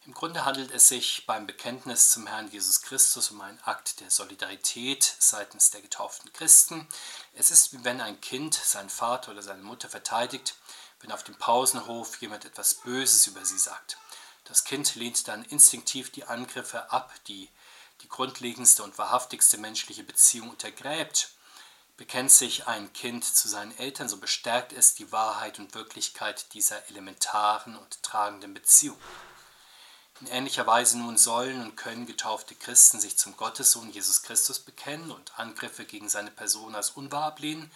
Im 0.05 0.13
Grunde 0.13 0.45
handelt 0.45 0.71
es 0.73 0.89
sich 0.89 1.25
beim 1.27 1.47
Bekenntnis 1.47 2.11
zum 2.11 2.27
Herrn 2.27 2.51
Jesus 2.51 2.83
Christus 2.83 3.31
um 3.31 3.41
einen 3.41 3.59
Akt 3.61 4.01
der 4.01 4.11
Solidarität 4.11 5.17
seitens 5.19 5.71
der 5.71 5.81
getauften 5.81 6.31
Christen. 6.35 6.87
Es 7.33 7.51
ist 7.51 7.73
wie 7.73 7.83
wenn 7.83 8.03
ein 8.03 8.21
Kind 8.21 8.53
seinen 8.53 8.91
Vater 8.91 9.33
oder 9.33 9.41
seine 9.41 9.63
Mutter 9.63 9.89
verteidigt, 9.89 10.55
wenn 11.01 11.13
auf 11.13 11.25
dem 11.25 11.37
Pausenhof 11.37 12.21
jemand 12.21 12.45
etwas 12.45 12.75
Böses 12.75 13.27
über 13.27 13.43
sie 13.43 13.59
sagt. 13.59 13.97
Das 14.45 14.65
Kind 14.65 14.97
lehnt 14.97 15.29
dann 15.29 15.47
instinktiv 15.47 16.13
die 16.13 16.25
Angriffe 16.25 16.93
ab, 16.93 17.11
die 17.27 17.49
die 18.03 18.09
grundlegendste 18.09 18.83
und 18.83 18.99
wahrhaftigste 18.99 19.57
menschliche 19.57 20.05
Beziehung 20.05 20.51
untergräbt. 20.51 21.36
Bekennt 21.97 22.31
sich 22.31 22.67
ein 22.67 22.93
Kind 22.93 23.25
zu 23.25 23.49
seinen 23.49 23.77
Eltern, 23.79 24.09
so 24.09 24.19
bestärkt 24.19 24.75
es 24.75 24.95
die 24.95 25.13
Wahrheit 25.13 25.59
und 25.59 25.75
Wirklichkeit 25.75 26.53
dieser 26.53 26.87
elementaren 26.91 27.75
und 27.77 28.03
tragenden 28.03 28.53
Beziehung. 28.53 28.99
In 30.21 30.27
ähnlicher 30.29 30.67
Weise 30.67 30.99
nun 30.99 31.17
sollen 31.17 31.63
und 31.63 31.77
können 31.77 32.07
getaufte 32.07 32.55
Christen 32.55 33.01
sich 33.01 33.19
zum 33.19 33.37
Gottessohn 33.37 33.91
Jesus 33.91 34.23
Christus 34.23 34.61
bekennen 34.61 35.11
und 35.11 35.39
Angriffe 35.39 35.85
gegen 35.85 36.09
seine 36.09 36.31
Person 36.31 36.75
als 36.75 36.91
unwahr 36.91 37.25
ablehnen. 37.25 37.71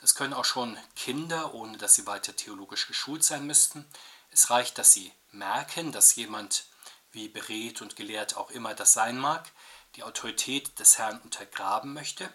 Das 0.00 0.14
können 0.14 0.34
auch 0.34 0.44
schon 0.44 0.78
Kinder, 0.94 1.54
ohne 1.54 1.78
dass 1.78 1.94
sie 1.94 2.06
weiter 2.06 2.36
theologisch 2.36 2.86
geschult 2.86 3.24
sein 3.24 3.46
müssten. 3.46 3.86
Es 4.30 4.50
reicht, 4.50 4.78
dass 4.78 4.92
sie 4.92 5.12
merken, 5.32 5.92
dass 5.92 6.14
jemand, 6.14 6.64
wie 7.12 7.28
beredt 7.28 7.80
und 7.80 7.96
gelehrt 7.96 8.36
auch 8.36 8.50
immer 8.50 8.74
das 8.74 8.92
sein 8.92 9.18
mag, 9.18 9.50
die 9.96 10.02
Autorität 10.02 10.78
des 10.78 10.98
Herrn 10.98 11.20
untergraben 11.20 11.94
möchte. 11.94 12.30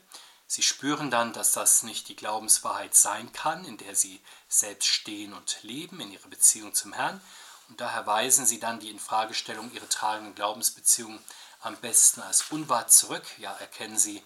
Sie 0.53 0.63
spüren 0.63 1.10
dann, 1.10 1.31
dass 1.31 1.53
das 1.53 1.81
nicht 1.84 2.10
die 2.10 2.15
Glaubenswahrheit 2.17 2.93
sein 2.93 3.31
kann, 3.31 3.63
in 3.63 3.77
der 3.77 3.96
sie 3.96 4.22
selbst 4.50 4.89
stehen 4.89 5.31
und 5.31 5.63
leben 5.63 6.01
in 6.01 6.12
ihrer 6.12 6.27
Beziehung 6.27 6.74
zum 6.74 6.91
Herrn, 6.91 7.22
und 7.70 7.79
daher 7.79 8.05
weisen 8.05 8.46
sie 8.46 8.60
dann 8.60 8.81
die 8.81 8.89
Infragestellung 8.89 9.72
ihrer 9.72 9.88
tragenden 9.88 10.36
Glaubensbeziehungen 10.36 11.24
am 11.62 11.77
besten 11.77 12.20
als 12.22 12.51
unwahr 12.51 12.89
zurück, 12.89 13.24
ja 13.38 13.53
erkennen 13.60 13.98
sie 13.98 14.22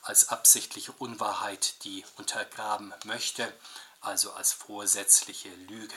als 0.00 0.30
absichtliche 0.30 0.92
Unwahrheit, 0.92 1.84
die 1.84 2.06
untergraben 2.16 2.94
möchte, 3.04 3.52
also 4.00 4.32
als 4.32 4.54
vorsätzliche 4.54 5.50
Lüge. 5.50 5.94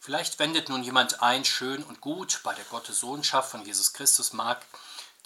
Vielleicht 0.00 0.40
wendet 0.40 0.70
nun 0.70 0.82
jemand 0.82 1.22
ein, 1.22 1.44
schön 1.44 1.84
und 1.84 2.00
gut, 2.00 2.40
bei 2.42 2.52
der 2.52 2.64
Gottessohnschaft 2.64 3.52
von 3.52 3.64
Jesus 3.64 3.92
Christus 3.92 4.32
mag 4.32 4.66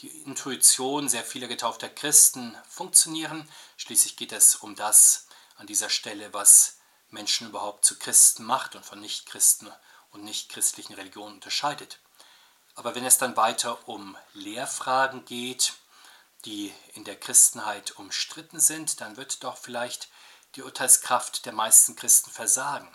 die 0.01 0.09
Intuition 0.23 1.09
sehr 1.09 1.25
vieler 1.25 1.49
getaufter 1.49 1.89
Christen 1.89 2.57
funktionieren. 2.69 3.49
Schließlich 3.77 4.17
geht 4.17 4.33
es 4.33 4.57
um 4.57 4.77
das 4.77 5.27
an 5.57 5.67
dieser 5.67 5.91
Stelle, 5.91 6.33
was 6.33 6.77
Menschen 7.11 7.49
überhaupt 7.49 7.85
zu 7.85 7.99
Christen 7.99 8.45
macht 8.45 8.77
und 8.77 8.85
von 8.85 9.01
Nichtchristen 9.01 9.71
und 10.11 10.25
nichtchristlichen 10.25 10.95
Religionen 10.95 11.35
unterscheidet. 11.35 11.99
Aber 12.75 12.95
wenn 12.95 13.05
es 13.05 13.19
dann 13.19 13.37
weiter 13.37 13.89
um 13.89 14.17
Lehrfragen 14.35 15.25
geht, 15.25 15.75
die 16.45 16.73
in 16.95 17.03
der 17.03 17.19
Christenheit 17.19 17.99
umstritten 17.99 18.61
sind, 18.61 19.01
dann 19.01 19.17
wird 19.17 19.43
doch 19.43 19.57
vielleicht 19.57 20.09
die 20.55 20.63
Urteilskraft 20.63 21.45
der 21.45 21.53
meisten 21.53 21.97
Christen 21.97 22.31
versagen. 22.31 22.89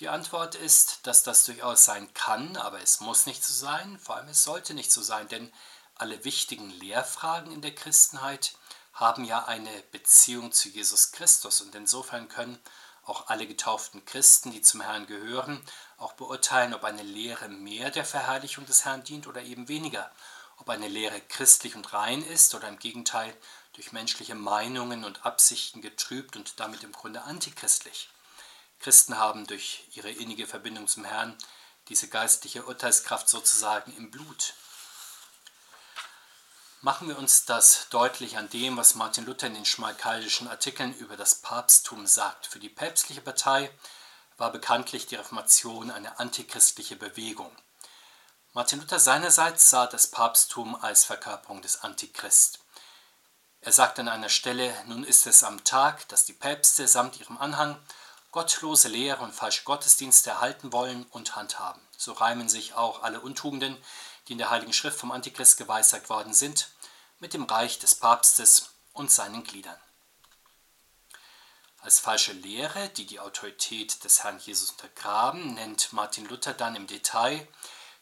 Die 0.00 0.08
Antwort 0.08 0.54
ist, 0.54 1.00
dass 1.08 1.24
das 1.24 1.44
durchaus 1.44 1.84
sein 1.84 2.14
kann, 2.14 2.56
aber 2.56 2.80
es 2.80 3.00
muss 3.00 3.26
nicht 3.26 3.42
so 3.42 3.52
sein, 3.52 3.98
vor 3.98 4.14
allem 4.14 4.28
es 4.28 4.44
sollte 4.44 4.72
nicht 4.72 4.92
so 4.92 5.02
sein, 5.02 5.26
denn 5.26 5.52
alle 5.96 6.24
wichtigen 6.24 6.70
Lehrfragen 6.70 7.50
in 7.50 7.62
der 7.62 7.74
Christenheit 7.74 8.54
haben 8.92 9.24
ja 9.24 9.46
eine 9.46 9.82
Beziehung 9.90 10.52
zu 10.52 10.68
Jesus 10.68 11.10
Christus. 11.10 11.60
Und 11.60 11.74
insofern 11.74 12.28
können 12.28 12.60
auch 13.06 13.26
alle 13.26 13.48
getauften 13.48 14.04
Christen, 14.04 14.52
die 14.52 14.62
zum 14.62 14.82
Herrn 14.82 15.08
gehören, 15.08 15.60
auch 15.96 16.12
beurteilen, 16.12 16.74
ob 16.74 16.84
eine 16.84 17.02
Lehre 17.02 17.48
mehr 17.48 17.90
der 17.90 18.04
Verherrlichung 18.04 18.66
des 18.66 18.84
Herrn 18.84 19.02
dient 19.02 19.26
oder 19.26 19.42
eben 19.42 19.66
weniger, 19.66 20.12
ob 20.58 20.68
eine 20.68 20.86
Lehre 20.86 21.20
christlich 21.22 21.74
und 21.74 21.92
rein 21.92 22.22
ist 22.22 22.54
oder 22.54 22.68
im 22.68 22.78
Gegenteil 22.78 23.36
durch 23.72 23.90
menschliche 23.90 24.36
Meinungen 24.36 25.04
und 25.04 25.26
Absichten 25.26 25.82
getrübt 25.82 26.36
und 26.36 26.60
damit 26.60 26.84
im 26.84 26.92
Grunde 26.92 27.22
antichristlich. 27.22 28.08
Christen 28.80 29.18
haben 29.18 29.46
durch 29.46 29.84
ihre 29.92 30.10
innige 30.10 30.46
Verbindung 30.46 30.86
zum 30.86 31.04
Herrn 31.04 31.36
diese 31.88 32.08
geistliche 32.08 32.64
Urteilskraft 32.64 33.28
sozusagen 33.28 33.96
im 33.96 34.10
Blut. 34.10 34.54
Machen 36.80 37.08
wir 37.08 37.18
uns 37.18 37.44
das 37.44 37.88
deutlich 37.90 38.36
an 38.36 38.48
dem, 38.50 38.76
was 38.76 38.94
Martin 38.94 39.26
Luther 39.26 39.48
in 39.48 39.54
den 39.54 39.64
schmalkaldischen 39.64 40.46
Artikeln 40.46 40.94
über 40.94 41.16
das 41.16 41.36
Papsttum 41.36 42.06
sagt. 42.06 42.46
Für 42.46 42.60
die 42.60 42.68
päpstliche 42.68 43.20
Partei 43.20 43.68
war 44.36 44.52
bekanntlich 44.52 45.06
die 45.06 45.16
Reformation 45.16 45.90
eine 45.90 46.20
antichristliche 46.20 46.94
Bewegung. 46.94 47.50
Martin 48.52 48.80
Luther 48.80 49.00
seinerseits 49.00 49.70
sah 49.70 49.86
das 49.86 50.06
Papsttum 50.10 50.76
als 50.76 51.04
Verkörperung 51.04 51.62
des 51.62 51.82
Antichrist. 51.82 52.60
Er 53.60 53.72
sagt 53.72 53.98
an 53.98 54.08
einer 54.08 54.28
Stelle, 54.28 54.72
nun 54.86 55.02
ist 55.02 55.26
es 55.26 55.42
am 55.42 55.64
Tag, 55.64 56.06
dass 56.08 56.24
die 56.24 56.32
Päpste 56.32 56.86
samt 56.86 57.18
ihrem 57.18 57.38
Anhang 57.38 57.76
gottlose 58.30 58.88
Lehre 58.88 59.22
und 59.24 59.34
falsche 59.34 59.64
Gottesdienste 59.64 60.30
erhalten 60.30 60.72
wollen 60.72 61.06
und 61.10 61.36
handhaben. 61.36 61.80
So 61.96 62.12
reimen 62.12 62.48
sich 62.48 62.74
auch 62.74 63.02
alle 63.02 63.20
Untugenden, 63.20 63.76
die 64.26 64.32
in 64.32 64.38
der 64.38 64.50
Heiligen 64.50 64.72
Schrift 64.72 64.98
vom 64.98 65.12
Antichrist 65.12 65.56
geweissagt 65.56 66.10
worden 66.10 66.34
sind, 66.34 66.70
mit 67.18 67.34
dem 67.34 67.44
Reich 67.44 67.78
des 67.78 67.94
Papstes 67.94 68.70
und 68.92 69.10
seinen 69.10 69.44
Gliedern. 69.44 69.78
Als 71.80 72.00
falsche 72.00 72.32
Lehre, 72.32 72.88
die 72.90 73.06
die 73.06 73.20
Autorität 73.20 74.04
des 74.04 74.22
Herrn 74.22 74.38
Jesus 74.40 74.72
untergraben, 74.72 75.54
nennt 75.54 75.92
Martin 75.92 76.26
Luther 76.26 76.52
dann 76.52 76.76
im 76.76 76.86
Detail 76.86 77.46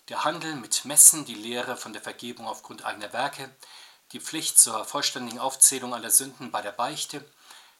der 0.09 0.25
Handel 0.25 0.55
mit 0.55 0.85
Messen, 0.85 1.25
die 1.25 1.35
Lehre 1.35 1.77
von 1.77 1.93
der 1.93 2.03
Vergebung 2.03 2.47
aufgrund 2.47 2.85
eigener 2.85 3.13
Werke, 3.13 3.55
die 4.13 4.21
Pflicht 4.21 4.59
zur 4.59 4.85
vollständigen 4.85 5.39
Aufzählung 5.39 5.95
aller 5.95 6.11
Sünden 6.11 6.51
bei 6.51 6.63
der 6.63 6.73
Beichte, 6.73 7.25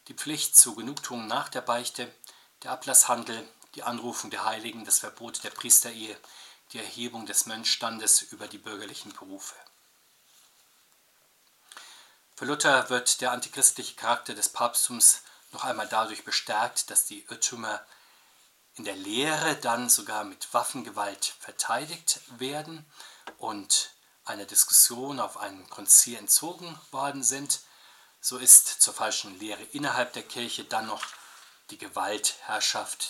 die 0.07 0.13
Pflicht 0.13 0.55
zu 0.55 0.75
Genugtuung 0.75 1.27
nach 1.27 1.49
der 1.49 1.61
Beichte, 1.61 2.13
der 2.63 2.71
Ablasshandel, 2.71 3.47
die 3.75 3.83
Anrufung 3.83 4.29
der 4.29 4.45
Heiligen, 4.45 4.85
das 4.85 4.99
Verbot 4.99 5.43
der 5.43 5.51
Priesterehe, 5.51 6.17
die 6.73 6.79
Erhebung 6.79 7.25
des 7.25 7.45
Mönchstandes 7.45 8.21
über 8.21 8.47
die 8.47 8.57
bürgerlichen 8.57 9.13
Berufe. 9.13 9.55
Für 12.35 12.45
Luther 12.45 12.89
wird 12.89 13.21
der 13.21 13.31
antichristliche 13.31 13.95
Charakter 13.95 14.35
des 14.35 14.49
Papsttums 14.49 15.21
noch 15.51 15.63
einmal 15.63 15.87
dadurch 15.87 16.23
bestärkt, 16.23 16.89
dass 16.91 17.05
die 17.05 17.25
Irrtümer 17.29 17.83
in 18.75 18.83
der 18.83 18.95
Lehre 18.95 19.55
dann 19.55 19.89
sogar 19.89 20.23
mit 20.23 20.53
Waffengewalt 20.53 21.33
verteidigt 21.39 22.21
werden 22.37 22.85
und 23.37 23.91
einer 24.23 24.45
Diskussion 24.45 25.19
auf 25.19 25.37
einem 25.37 25.67
Konzil 25.69 26.17
entzogen 26.17 26.79
worden 26.91 27.23
sind. 27.23 27.61
So 28.21 28.37
ist 28.37 28.81
zur 28.81 28.93
falschen 28.93 29.39
Lehre 29.39 29.63
innerhalb 29.71 30.13
der 30.13 30.23
Kirche 30.23 30.63
dann 30.63 30.85
noch 30.85 31.03
die 31.69 31.77
Gewaltherrschaft, 31.77 33.09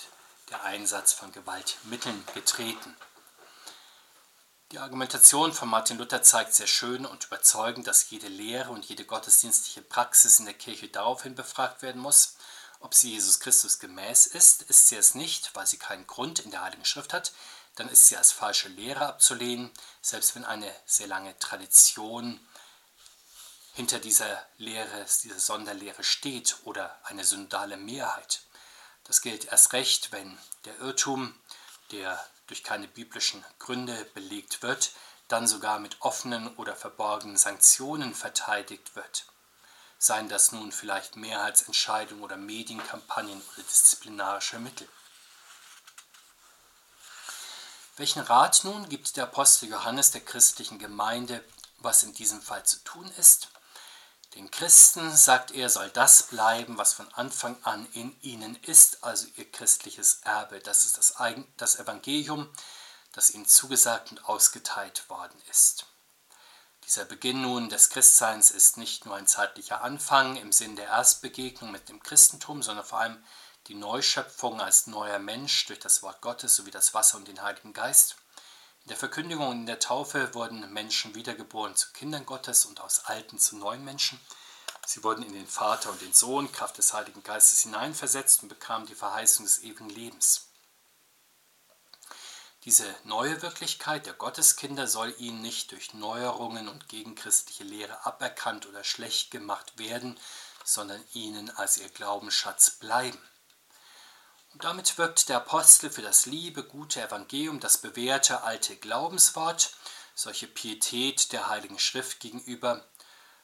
der 0.49 0.63
Einsatz 0.63 1.13
von 1.13 1.31
Gewaltmitteln 1.31 2.23
getreten. 2.33 2.95
Die 4.71 4.79
Argumentation 4.79 5.53
von 5.53 5.69
Martin 5.69 5.97
Luther 5.97 6.23
zeigt 6.23 6.53
sehr 6.53 6.67
schön 6.67 7.05
und 7.05 7.25
überzeugend, 7.25 7.87
dass 7.87 8.09
jede 8.09 8.27
Lehre 8.27 8.71
und 8.71 8.85
jede 8.85 9.05
gottesdienstliche 9.05 9.81
Praxis 9.81 10.39
in 10.39 10.45
der 10.45 10.53
Kirche 10.53 10.89
daraufhin 10.89 11.35
befragt 11.35 11.81
werden 11.81 12.01
muss, 12.01 12.35
ob 12.79 12.93
sie 12.93 13.11
Jesus 13.11 13.39
Christus 13.39 13.79
gemäß 13.79 14.27
ist. 14.27 14.63
Ist 14.63 14.89
sie 14.89 14.97
es 14.97 15.15
nicht, 15.15 15.55
weil 15.55 15.65
sie 15.65 15.77
keinen 15.77 16.05
Grund 16.05 16.39
in 16.39 16.51
der 16.51 16.63
Heiligen 16.63 16.85
Schrift 16.85 17.13
hat, 17.13 17.31
dann 17.75 17.87
ist 17.89 18.07
sie 18.07 18.17
als 18.17 18.31
falsche 18.31 18.69
Lehre 18.69 19.05
abzulehnen, 19.05 19.71
selbst 20.01 20.35
wenn 20.35 20.43
eine 20.43 20.73
sehr 20.85 21.07
lange 21.07 21.37
Tradition 21.39 22.45
hinter 23.73 23.99
dieser 23.99 24.43
Lehre, 24.57 25.05
dieser 25.23 25.39
Sonderlehre 25.39 26.03
steht 26.03 26.57
oder 26.63 26.99
eine 27.03 27.23
syndale 27.23 27.77
Mehrheit. 27.77 28.41
Das 29.07 29.21
gilt 29.21 29.45
erst 29.45 29.73
recht, 29.73 30.11
wenn 30.11 30.37
der 30.65 30.77
Irrtum, 30.79 31.33
der 31.91 32.23
durch 32.47 32.63
keine 32.63 32.87
biblischen 32.87 33.43
Gründe 33.57 34.05
belegt 34.13 34.61
wird, 34.61 34.91
dann 35.29 35.47
sogar 35.47 35.79
mit 35.79 36.01
offenen 36.01 36.55
oder 36.55 36.75
verborgenen 36.75 37.37
Sanktionen 37.37 38.13
verteidigt 38.13 38.95
wird. 38.95 39.25
Seien 39.97 40.29
das 40.29 40.51
nun 40.51 40.71
vielleicht 40.71 41.15
Mehrheitsentscheidungen 41.15 42.23
oder 42.23 42.37
Medienkampagnen 42.37 43.41
oder 43.41 43.63
disziplinarische 43.63 44.59
Mittel. 44.59 44.87
Welchen 47.95 48.21
Rat 48.21 48.63
nun 48.63 48.87
gibt 48.89 49.17
der 49.17 49.23
Apostel 49.23 49.69
Johannes 49.69 50.11
der 50.11 50.21
christlichen 50.21 50.77
Gemeinde, 50.77 51.43
was 51.79 52.03
in 52.03 52.13
diesem 52.13 52.41
Fall 52.41 52.63
zu 52.63 52.83
tun 52.83 53.09
ist? 53.17 53.49
Den 54.35 54.51
Christen, 54.51 55.15
sagt 55.15 55.51
er, 55.51 55.69
soll 55.69 55.89
das 55.89 56.23
bleiben, 56.23 56.77
was 56.77 56.93
von 56.93 57.11
Anfang 57.13 57.57
an 57.63 57.87
in 57.93 58.19
ihnen 58.21 58.55
ist, 58.63 59.03
also 59.03 59.27
ihr 59.35 59.49
christliches 59.51 60.19
Erbe. 60.23 60.59
Das 60.59 60.85
ist 60.85 60.97
das, 60.97 61.15
das 61.57 61.79
Evangelium, 61.79 62.51
das 63.13 63.31
ihnen 63.31 63.45
zugesagt 63.45 64.11
und 64.11 64.25
ausgeteilt 64.25 65.09
worden 65.09 65.41
ist. 65.49 65.85
Dieser 66.85 67.05
Beginn 67.05 67.41
nun 67.41 67.69
des 67.69 67.89
Christseins 67.89 68.51
ist 68.51 68.77
nicht 68.77 69.05
nur 69.05 69.15
ein 69.15 69.27
zeitlicher 69.27 69.81
Anfang 69.81 70.37
im 70.37 70.51
Sinn 70.51 70.75
der 70.75 70.87
Erstbegegnung 70.87 71.71
mit 71.71 71.89
dem 71.89 72.01
Christentum, 72.01 72.63
sondern 72.63 72.85
vor 72.85 72.99
allem 72.99 73.23
die 73.67 73.75
Neuschöpfung 73.75 74.61
als 74.61 74.87
neuer 74.87 75.19
Mensch 75.19 75.65
durch 75.65 75.79
das 75.79 76.01
Wort 76.01 76.21
Gottes 76.21 76.55
sowie 76.55 76.71
das 76.71 76.93
Wasser 76.93 77.17
und 77.17 77.27
den 77.27 77.41
Heiligen 77.41 77.73
Geist. 77.73 78.15
In 78.87 78.91
der 78.91 78.99
Verkündigung 78.99 79.49
und 79.49 79.59
in 79.59 79.65
der 79.65 79.79
Taufe 79.79 80.33
wurden 80.33 80.71
Menschen 80.71 81.13
wiedergeboren 81.13 81.75
zu 81.75 81.91
Kindern 81.91 82.25
Gottes 82.25 82.63
und 82.63 82.79
aus 82.79 83.03
alten 83.03 83.37
zu 83.37 83.57
neuen 83.57 83.83
Menschen. 83.83 84.17
Sie 84.85 85.03
wurden 85.03 85.23
in 85.23 85.33
den 85.33 85.45
Vater 85.45 85.91
und 85.91 85.99
den 85.99 86.13
Sohn 86.13 86.49
Kraft 86.53 86.77
des 86.77 86.93
Heiligen 86.93 87.21
Geistes 87.21 87.63
hineinversetzt 87.63 88.43
und 88.43 88.47
bekamen 88.47 88.87
die 88.87 88.95
Verheißung 88.95 89.45
des 89.45 89.61
ewigen 89.61 89.89
Lebens. 89.89 90.47
Diese 92.63 92.85
neue 93.03 93.41
Wirklichkeit 93.41 94.05
der 94.05 94.13
Gotteskinder 94.13 94.87
soll 94.87 95.13
ihnen 95.17 95.41
nicht 95.41 95.73
durch 95.73 95.93
Neuerungen 95.93 96.69
und 96.69 96.87
gegenchristliche 96.87 97.65
Lehre 97.65 98.05
aberkannt 98.05 98.67
oder 98.67 98.85
schlecht 98.85 99.31
gemacht 99.31 99.77
werden, 99.77 100.17
sondern 100.63 101.03
ihnen 101.11 101.49
als 101.49 101.77
ihr 101.77 101.89
Glaubensschatz 101.89 102.69
bleiben. 102.69 103.19
Damit 104.59 104.97
wirkt 104.97 105.29
der 105.29 105.37
Apostel 105.37 105.91
für 105.91 106.01
das 106.01 106.25
liebe, 106.25 106.63
gute 106.63 106.99
Evangelium, 106.99 107.59
das 107.59 107.77
bewährte 107.77 108.41
alte 108.41 108.75
Glaubenswort, 108.75 109.71
solche 110.15 110.47
Pietät 110.47 111.31
der 111.31 111.47
Heiligen 111.47 111.77
Schrift 111.77 112.19
gegenüber, 112.19 112.83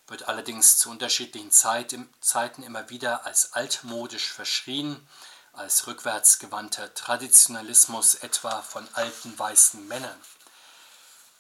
wird 0.08 0.28
allerdings 0.28 0.80
zu 0.80 0.90
unterschiedlichen 0.90 1.52
Zeiten 1.52 2.64
immer 2.64 2.90
wieder 2.90 3.28
als 3.28 3.54
altmodisch 3.54 4.34
verschrien, 4.34 5.08
als 5.52 5.86
rückwärtsgewandter 5.86 6.96
Traditionalismus 6.96 8.16
etwa 8.16 8.64
von 8.64 8.88
alten 8.94 9.38
weißen 9.38 9.88
Männern. 9.88 10.20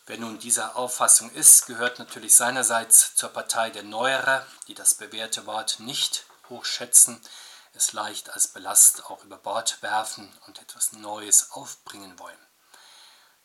Wer 0.05 0.19
nun 0.19 0.37
dieser 0.37 0.75
Auffassung 0.75 1.31
ist, 1.31 1.65
gehört 1.65 1.97
natürlich 1.97 2.35
seinerseits 2.35 3.15
zur 3.15 3.29
Partei 3.29 3.71
der 3.71 3.83
Neuerer, 3.83 4.45
die 4.67 4.75
das 4.75 4.93
bewährte 4.93 5.47
Wort 5.47 5.79
nicht 5.79 6.25
hochschätzen, 6.49 7.19
es 7.73 7.93
leicht 7.93 8.29
als 8.29 8.47
Belast 8.47 9.05
auch 9.05 9.23
über 9.23 9.37
Bord 9.37 9.81
werfen 9.81 10.31
und 10.47 10.61
etwas 10.61 10.93
Neues 10.93 11.51
aufbringen 11.51 12.17
wollen. 12.19 12.37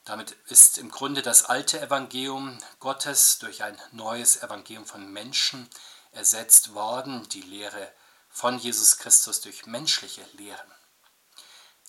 Damit 0.05 0.33
ist 0.47 0.79
im 0.79 0.91
Grunde 0.91 1.23
das 1.23 1.45
alte 1.45 1.81
Evangelium 1.81 2.59
Gottes 2.79 3.39
durch 3.39 3.63
ein 3.63 3.79
neues 3.93 4.43
Evangelium 4.43 4.87
von 4.87 5.13
Menschen 5.13 5.69
ersetzt 6.13 6.75
worden, 6.75 7.29
die 7.29 7.43
Lehre 7.43 7.93
von 8.31 8.59
Jesus 8.59 8.99
Christus 8.99 9.41
durch 9.41 9.67
menschliche 9.67 10.25
Lehren. 10.35 10.73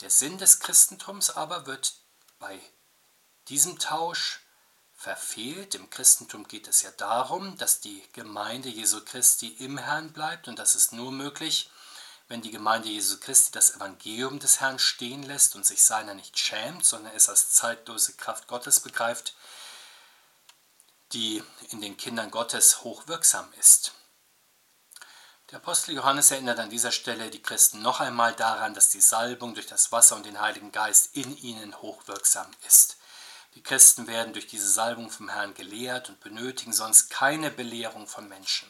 Der 0.01 0.09
Sinn 0.09 0.37
des 0.37 0.59
Christentums 0.59 1.29
aber 1.29 1.65
wird 1.65 1.93
bei 2.39 2.59
diesem 3.47 3.79
Tausch 3.79 4.41
verfehlt. 4.93 5.75
Im 5.75 5.89
Christentum 5.89 6.47
geht 6.47 6.67
es 6.67 6.81
ja 6.81 6.91
darum, 6.91 7.57
dass 7.57 7.79
die 7.79 8.03
Gemeinde 8.13 8.69
Jesu 8.69 9.03
Christi 9.03 9.47
im 9.47 9.77
Herrn 9.77 10.11
bleibt 10.11 10.47
und 10.47 10.59
das 10.59 10.75
ist 10.75 10.93
nur 10.93 11.11
möglich, 11.11 11.69
wenn 12.29 12.41
die 12.41 12.51
Gemeinde 12.51 12.87
Jesu 12.87 13.19
Christi 13.19 13.51
das 13.51 13.75
Evangelium 13.75 14.39
des 14.39 14.61
Herrn 14.61 14.79
stehen 14.79 15.23
lässt 15.23 15.55
und 15.55 15.65
sich 15.65 15.83
seiner 15.83 16.13
nicht 16.13 16.37
schämt, 16.37 16.85
sondern 16.85 17.13
es 17.15 17.27
als 17.27 17.51
zeitlose 17.51 18.13
Kraft 18.13 18.47
Gottes 18.47 18.79
begreift, 18.79 19.35
die 21.11 21.43
in 21.71 21.81
den 21.81 21.97
Kindern 21.97 22.29
Gottes 22.29 22.83
hochwirksam 22.83 23.51
ist. 23.59 23.93
Der 25.49 25.57
Apostel 25.57 25.95
Johannes 25.95 26.29
erinnert 26.29 26.59
an 26.59 26.69
dieser 26.69 26.91
Stelle 26.91 27.31
die 27.31 27.41
Christen 27.41 27.81
noch 27.81 27.99
einmal 27.99 28.33
daran, 28.33 28.75
dass 28.75 28.89
die 28.89 29.01
Salbung 29.01 29.55
durch 29.55 29.65
das 29.65 29.91
Wasser 29.91 30.15
und 30.15 30.27
den 30.27 30.39
Heiligen 30.39 30.71
Geist 30.71 31.15
in 31.15 31.35
ihnen 31.35 31.81
hochwirksam 31.81 32.45
ist. 32.67 32.97
Die 33.55 33.63
Christen 33.63 34.05
werden 34.05 34.33
durch 34.33 34.45
diese 34.45 34.69
Salbung 34.69 35.09
vom 35.09 35.29
Herrn 35.29 35.55
gelehrt 35.55 36.09
und 36.09 36.19
benötigen 36.19 36.73
sonst 36.73 37.09
keine 37.09 37.49
Belehrung 37.49 38.05
von 38.05 38.29
Menschen. 38.29 38.69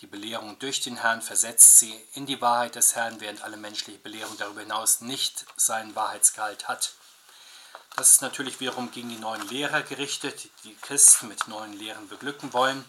Die 0.00 0.06
Belehrung 0.06 0.58
durch 0.58 0.80
den 0.80 0.96
Herrn 0.96 1.22
versetzt 1.22 1.78
sie 1.78 1.94
in 2.14 2.26
die 2.26 2.40
Wahrheit 2.40 2.74
des 2.74 2.94
Herrn, 2.94 3.20
während 3.20 3.42
alle 3.42 3.56
menschliche 3.56 3.98
Belehrung 3.98 4.36
darüber 4.36 4.60
hinaus 4.60 5.00
nicht 5.00 5.46
seinen 5.56 5.94
Wahrheitsgehalt 5.94 6.68
hat. 6.68 6.94
Das 7.96 8.10
ist 8.10 8.22
natürlich 8.22 8.58
wiederum 8.58 8.90
gegen 8.90 9.08
die 9.08 9.18
neuen 9.18 9.46
Lehrer 9.48 9.82
gerichtet, 9.82 10.44
die 10.44 10.70
die 10.70 10.76
Christen 10.76 11.28
mit 11.28 11.46
neuen 11.46 11.72
Lehren 11.74 12.08
beglücken 12.08 12.52
wollen, 12.52 12.84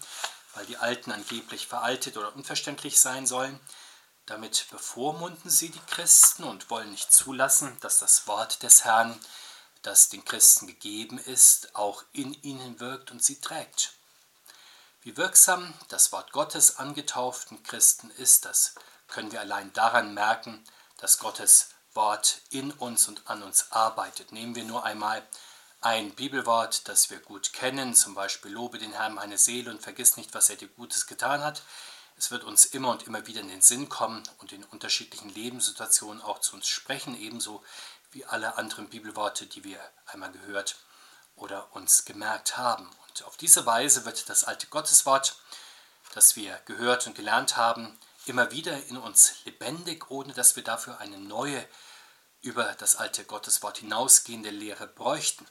weil 0.56 0.66
die 0.66 0.78
alten 0.78 1.12
angeblich 1.12 1.68
veraltet 1.68 2.18
oder 2.18 2.36
unverständlich 2.36 3.00
sein 3.00 3.28
sollen. 3.28 3.60
Damit 4.26 4.66
bevormunden 4.72 5.52
sie 5.52 5.70
die 5.70 5.86
Christen 5.88 6.44
und 6.44 6.72
wollen 6.72 6.90
nicht 6.90 7.14
zulassen, 7.14 7.78
dass 7.82 8.00
das 8.00 8.26
Wort 8.26 8.64
des 8.64 8.84
Herrn, 8.84 9.20
das 9.84 10.10
den 10.10 10.26
Christen 10.26 10.66
gegeben 10.66 11.20
ist, 11.20 11.76
auch 11.76 12.04
in 12.12 12.34
ihnen 12.42 12.80
wirkt 12.80 13.12
und 13.12 13.24
sie 13.24 13.40
trägt. 13.40 13.94
Wie 15.06 15.18
wirksam 15.18 15.72
das 15.90 16.12
Wort 16.12 16.32
Gottes 16.32 16.78
angetauften 16.78 17.62
Christen 17.62 18.10
ist, 18.18 18.44
das 18.44 18.74
können 19.08 19.32
wir 19.32 19.40
allein 19.40 19.72
daran 19.74 20.16
merken, 20.16 20.64
dass 20.98 21.20
Gottes 21.20 21.70
Wort 21.94 22.42
in 22.50 22.72
uns 22.72 23.08
und 23.08 23.30
an 23.30 23.44
uns 23.44 23.72
arbeitet. 23.72 24.32
Nehmen 24.32 24.56
wir 24.56 24.64
nur 24.64 24.84
einmal 24.84 25.22
ein 25.80 26.16
Bibelwort, 26.16 26.88
das 26.88 27.12
wir 27.12 27.20
gut 27.20 27.54
kennen, 27.54 27.94
zum 27.94 28.16
Beispiel 28.16 28.52
Lobe 28.52 28.80
den 28.80 28.94
Herrn 28.94 29.14
meine 29.14 29.38
Seele 29.38 29.70
und 29.70 29.80
vergiss 29.80 30.18
nicht, 30.18 30.34
was 30.34 30.50
er 30.50 30.56
dir 30.56 30.70
Gutes 30.70 31.06
getan 31.06 31.44
hat. 31.44 31.62
Es 32.18 32.32
wird 32.32 32.44
uns 32.44 32.66
immer 32.66 32.90
und 32.90 33.06
immer 33.06 33.28
wieder 33.28 33.42
in 33.42 33.50
den 33.50 33.62
Sinn 33.62 33.90
kommen 33.90 34.24
und 34.40 34.54
in 34.54 34.64
unterschiedlichen 34.64 35.30
Lebenssituationen 35.30 36.24
auch 36.24 36.40
zu 36.40 36.56
uns 36.56 36.68
sprechen, 36.68 37.16
ebenso 37.22 37.64
wie 38.10 38.26
alle 38.26 38.58
anderen 38.58 38.90
Bibelworte, 38.90 39.46
die 39.46 39.64
wir 39.64 39.80
einmal 40.08 40.32
gehört 40.32 40.78
oder 41.36 41.76
uns 41.76 42.06
gemerkt 42.06 42.58
haben. 42.58 42.90
Und 43.16 43.24
auf 43.28 43.38
diese 43.38 43.66
Weise 43.66 44.04
wird 44.04 44.28
das 44.28 44.44
alte 44.44 44.68
Gotteswort, 44.68 45.38
das 46.14 46.36
wir 46.36 46.60
gehört 46.66 47.08
und 47.08 47.16
gelernt 47.16 47.56
haben, 47.56 47.98
immer 48.26 48.52
wieder 48.52 48.88
in 48.88 48.98
uns 48.98 49.36
lebendig, 49.46 50.12
ohne 50.12 50.34
dass 50.34 50.58
wir 50.58 50.66
dafür 50.66 51.00
eine 51.00 51.18
neue, 51.18 51.66
über 52.42 52.74
das 52.74 52.98
alte 52.98 53.24
Gotteswort 53.24 53.78
hinausgehende 53.78 54.50
Lehre 54.50 54.88
bräuchten. 54.88 55.48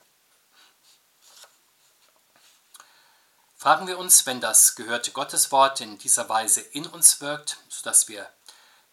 Fragen 3.57 3.87
wir 3.87 3.97
uns, 3.97 4.27
wenn 4.27 4.43
das 4.43 4.75
gehörte 4.75 5.13
Gotteswort 5.13 5.81
in 5.81 5.97
dieser 5.97 6.29
Weise 6.29 6.61
in 6.61 6.87
uns 6.87 7.23
wirkt, 7.23 7.57
sodass 7.71 8.09
wir 8.09 8.29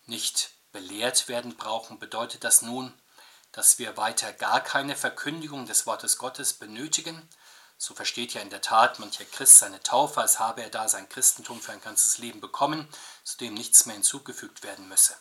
nicht 0.06 0.52
belehrt 0.72 1.28
werden 1.28 1.58
brauchen, 1.58 2.00
bedeutet 2.00 2.46
das 2.46 2.62
nun, 2.62 2.98
dass 3.52 3.80
wir 3.80 3.98
weiter 3.98 4.32
gar 4.32 4.62
keine 4.62 4.96
Verkündigung 4.96 5.66
des 5.66 5.86
Wortes 5.88 6.18
Gottes 6.18 6.54
benötigen, 6.54 7.28
so 7.82 7.96
versteht 7.96 8.36
ja 8.36 8.42
in 8.42 8.52
der 8.52 8.62
Tat 8.62 9.00
mancher 9.00 9.26
Christ 9.26 9.58
seine 9.58 9.82
Taufe, 9.82 10.22
als 10.22 10.38
habe 10.38 10.62
er 10.62 10.70
da 10.70 10.88
sein 10.88 11.10
Christentum 11.10 11.60
für 11.60 11.72
ein 11.72 11.82
ganzes 11.82 12.20
Leben 12.20 12.40
bekommen, 12.40 12.88
zu 13.24 13.40
dem 13.40 13.56
nichts 13.56 13.88
mehr 13.88 13.96
hinzugefügt 13.96 14.62
werden 14.62 14.88
müsse. 14.88 15.16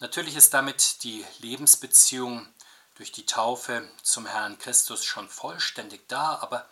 Natürlich 0.00 0.34
ist 0.34 0.52
damit 0.52 1.04
die 1.04 1.24
Lebensbeziehung 1.38 2.52
durch 2.96 3.12
die 3.12 3.24
Taufe 3.24 3.88
zum 4.02 4.26
Herrn 4.26 4.58
Christus 4.58 5.04
schon 5.04 5.28
vollständig 5.28 6.08
da, 6.08 6.40
aber 6.42 6.68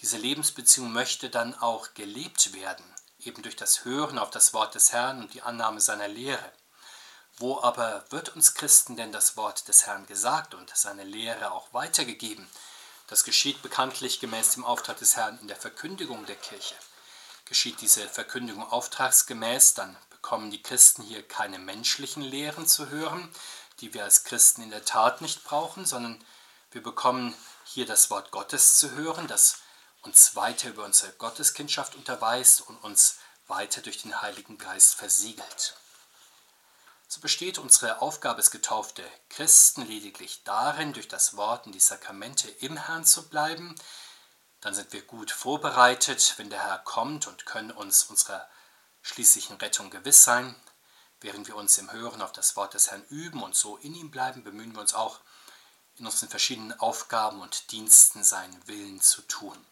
diese 0.00 0.16
Lebensbeziehung 0.16 0.92
möchte 0.92 1.30
dann 1.30 1.54
auch 1.54 1.94
gelebt 1.94 2.52
werden, 2.52 2.84
eben 3.20 3.44
durch 3.44 3.54
das 3.54 3.84
Hören 3.84 4.18
auf 4.18 4.30
das 4.30 4.52
Wort 4.52 4.74
des 4.74 4.92
Herrn 4.92 5.20
und 5.20 5.34
die 5.34 5.42
Annahme 5.42 5.80
seiner 5.80 6.08
Lehre. 6.08 6.52
Wo 7.36 7.62
aber 7.62 8.04
wird 8.10 8.34
uns 8.34 8.54
Christen 8.54 8.96
denn 8.96 9.12
das 9.12 9.36
Wort 9.36 9.68
des 9.68 9.86
Herrn 9.86 10.04
gesagt 10.06 10.54
und 10.54 10.72
seine 10.74 11.04
Lehre 11.04 11.52
auch 11.52 11.72
weitergegeben? 11.72 12.50
Das 13.12 13.24
geschieht 13.24 13.60
bekanntlich 13.60 14.20
gemäß 14.20 14.52
dem 14.52 14.64
Auftrag 14.64 14.96
des 14.96 15.16
Herrn 15.16 15.38
in 15.42 15.46
der 15.46 15.58
Verkündigung 15.58 16.24
der 16.24 16.36
Kirche. 16.36 16.74
Geschieht 17.44 17.82
diese 17.82 18.08
Verkündigung 18.08 18.66
auftragsgemäß, 18.66 19.74
dann 19.74 19.98
bekommen 20.08 20.50
die 20.50 20.62
Christen 20.62 21.02
hier 21.02 21.22
keine 21.22 21.58
menschlichen 21.58 22.22
Lehren 22.22 22.66
zu 22.66 22.88
hören, 22.88 23.28
die 23.80 23.92
wir 23.92 24.04
als 24.04 24.24
Christen 24.24 24.62
in 24.62 24.70
der 24.70 24.86
Tat 24.86 25.20
nicht 25.20 25.44
brauchen, 25.44 25.84
sondern 25.84 26.24
wir 26.70 26.82
bekommen 26.82 27.36
hier 27.66 27.84
das 27.84 28.08
Wort 28.08 28.30
Gottes 28.30 28.78
zu 28.78 28.92
hören, 28.92 29.26
das 29.26 29.58
uns 30.00 30.34
weiter 30.34 30.70
über 30.70 30.86
unsere 30.86 31.12
Gotteskindschaft 31.12 31.94
unterweist 31.94 32.62
und 32.62 32.82
uns 32.82 33.18
weiter 33.46 33.82
durch 33.82 34.00
den 34.00 34.22
Heiligen 34.22 34.56
Geist 34.56 34.94
versiegelt 34.94 35.76
so 37.12 37.20
besteht 37.20 37.58
unsere 37.58 38.00
Aufgabe 38.00 38.38
als 38.38 38.50
getaufte 38.50 39.04
Christen 39.28 39.82
lediglich 39.82 40.44
darin, 40.44 40.94
durch 40.94 41.08
das 41.08 41.36
Wort 41.36 41.66
und 41.66 41.72
die 41.72 41.80
Sakramente 41.80 42.48
im 42.48 42.78
Herrn 42.78 43.04
zu 43.04 43.28
bleiben. 43.28 43.74
Dann 44.62 44.74
sind 44.74 44.94
wir 44.94 45.02
gut 45.02 45.30
vorbereitet, 45.30 46.32
wenn 46.38 46.48
der 46.48 46.64
Herr 46.64 46.78
kommt 46.78 47.26
und 47.26 47.44
können 47.44 47.70
uns 47.70 48.04
unserer 48.04 48.48
schließlichen 49.02 49.58
Rettung 49.58 49.90
gewiss 49.90 50.24
sein. 50.24 50.54
Während 51.20 51.48
wir 51.48 51.56
uns 51.56 51.76
im 51.76 51.92
Hören 51.92 52.22
auf 52.22 52.32
das 52.32 52.56
Wort 52.56 52.72
des 52.72 52.90
Herrn 52.90 53.04
üben 53.10 53.42
und 53.42 53.54
so 53.54 53.76
in 53.76 53.94
ihm 53.94 54.10
bleiben, 54.10 54.42
bemühen 54.42 54.72
wir 54.72 54.80
uns 54.80 54.94
auch, 54.94 55.20
in 55.96 56.06
unseren 56.06 56.30
verschiedenen 56.30 56.80
Aufgaben 56.80 57.42
und 57.42 57.72
Diensten 57.72 58.24
seinen 58.24 58.66
Willen 58.66 59.02
zu 59.02 59.20
tun. 59.20 59.62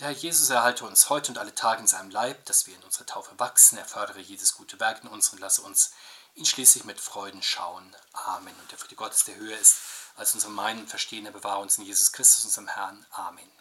Der 0.00 0.08
Herr 0.08 0.16
Jesus 0.16 0.48
erhalte 0.48 0.86
uns 0.86 1.10
heute 1.10 1.30
und 1.30 1.36
alle 1.36 1.54
Tage 1.54 1.82
in 1.82 1.86
seinem 1.86 2.08
Leib, 2.08 2.46
dass 2.46 2.66
wir 2.66 2.74
in 2.74 2.82
unsere 2.84 3.04
Taufe 3.04 3.38
wachsen. 3.38 3.76
Er 3.76 3.84
fördere 3.84 4.20
jedes 4.20 4.54
gute 4.54 4.80
Werk 4.80 5.02
in 5.04 5.10
uns 5.10 5.28
und 5.28 5.40
lasse 5.40 5.60
uns 5.60 5.92
ihn 6.34 6.46
schließlich 6.46 6.84
mit 6.84 6.98
Freuden 6.98 7.42
schauen. 7.42 7.94
Amen. 8.14 8.54
Und 8.62 8.70
der 8.70 8.78
Friede 8.78 8.94
Gottes, 8.94 9.24
der 9.24 9.36
höher 9.36 9.58
ist 9.58 9.76
als 10.16 10.32
unsere 10.32 10.52
Meinen 10.52 10.80
und 10.80 10.88
Verstehen, 10.88 11.26
er 11.26 11.32
bewahre 11.32 11.60
uns 11.60 11.76
in 11.76 11.84
Jesus 11.84 12.12
Christus, 12.12 12.46
unserem 12.46 12.68
Herrn. 12.68 13.04
Amen. 13.10 13.59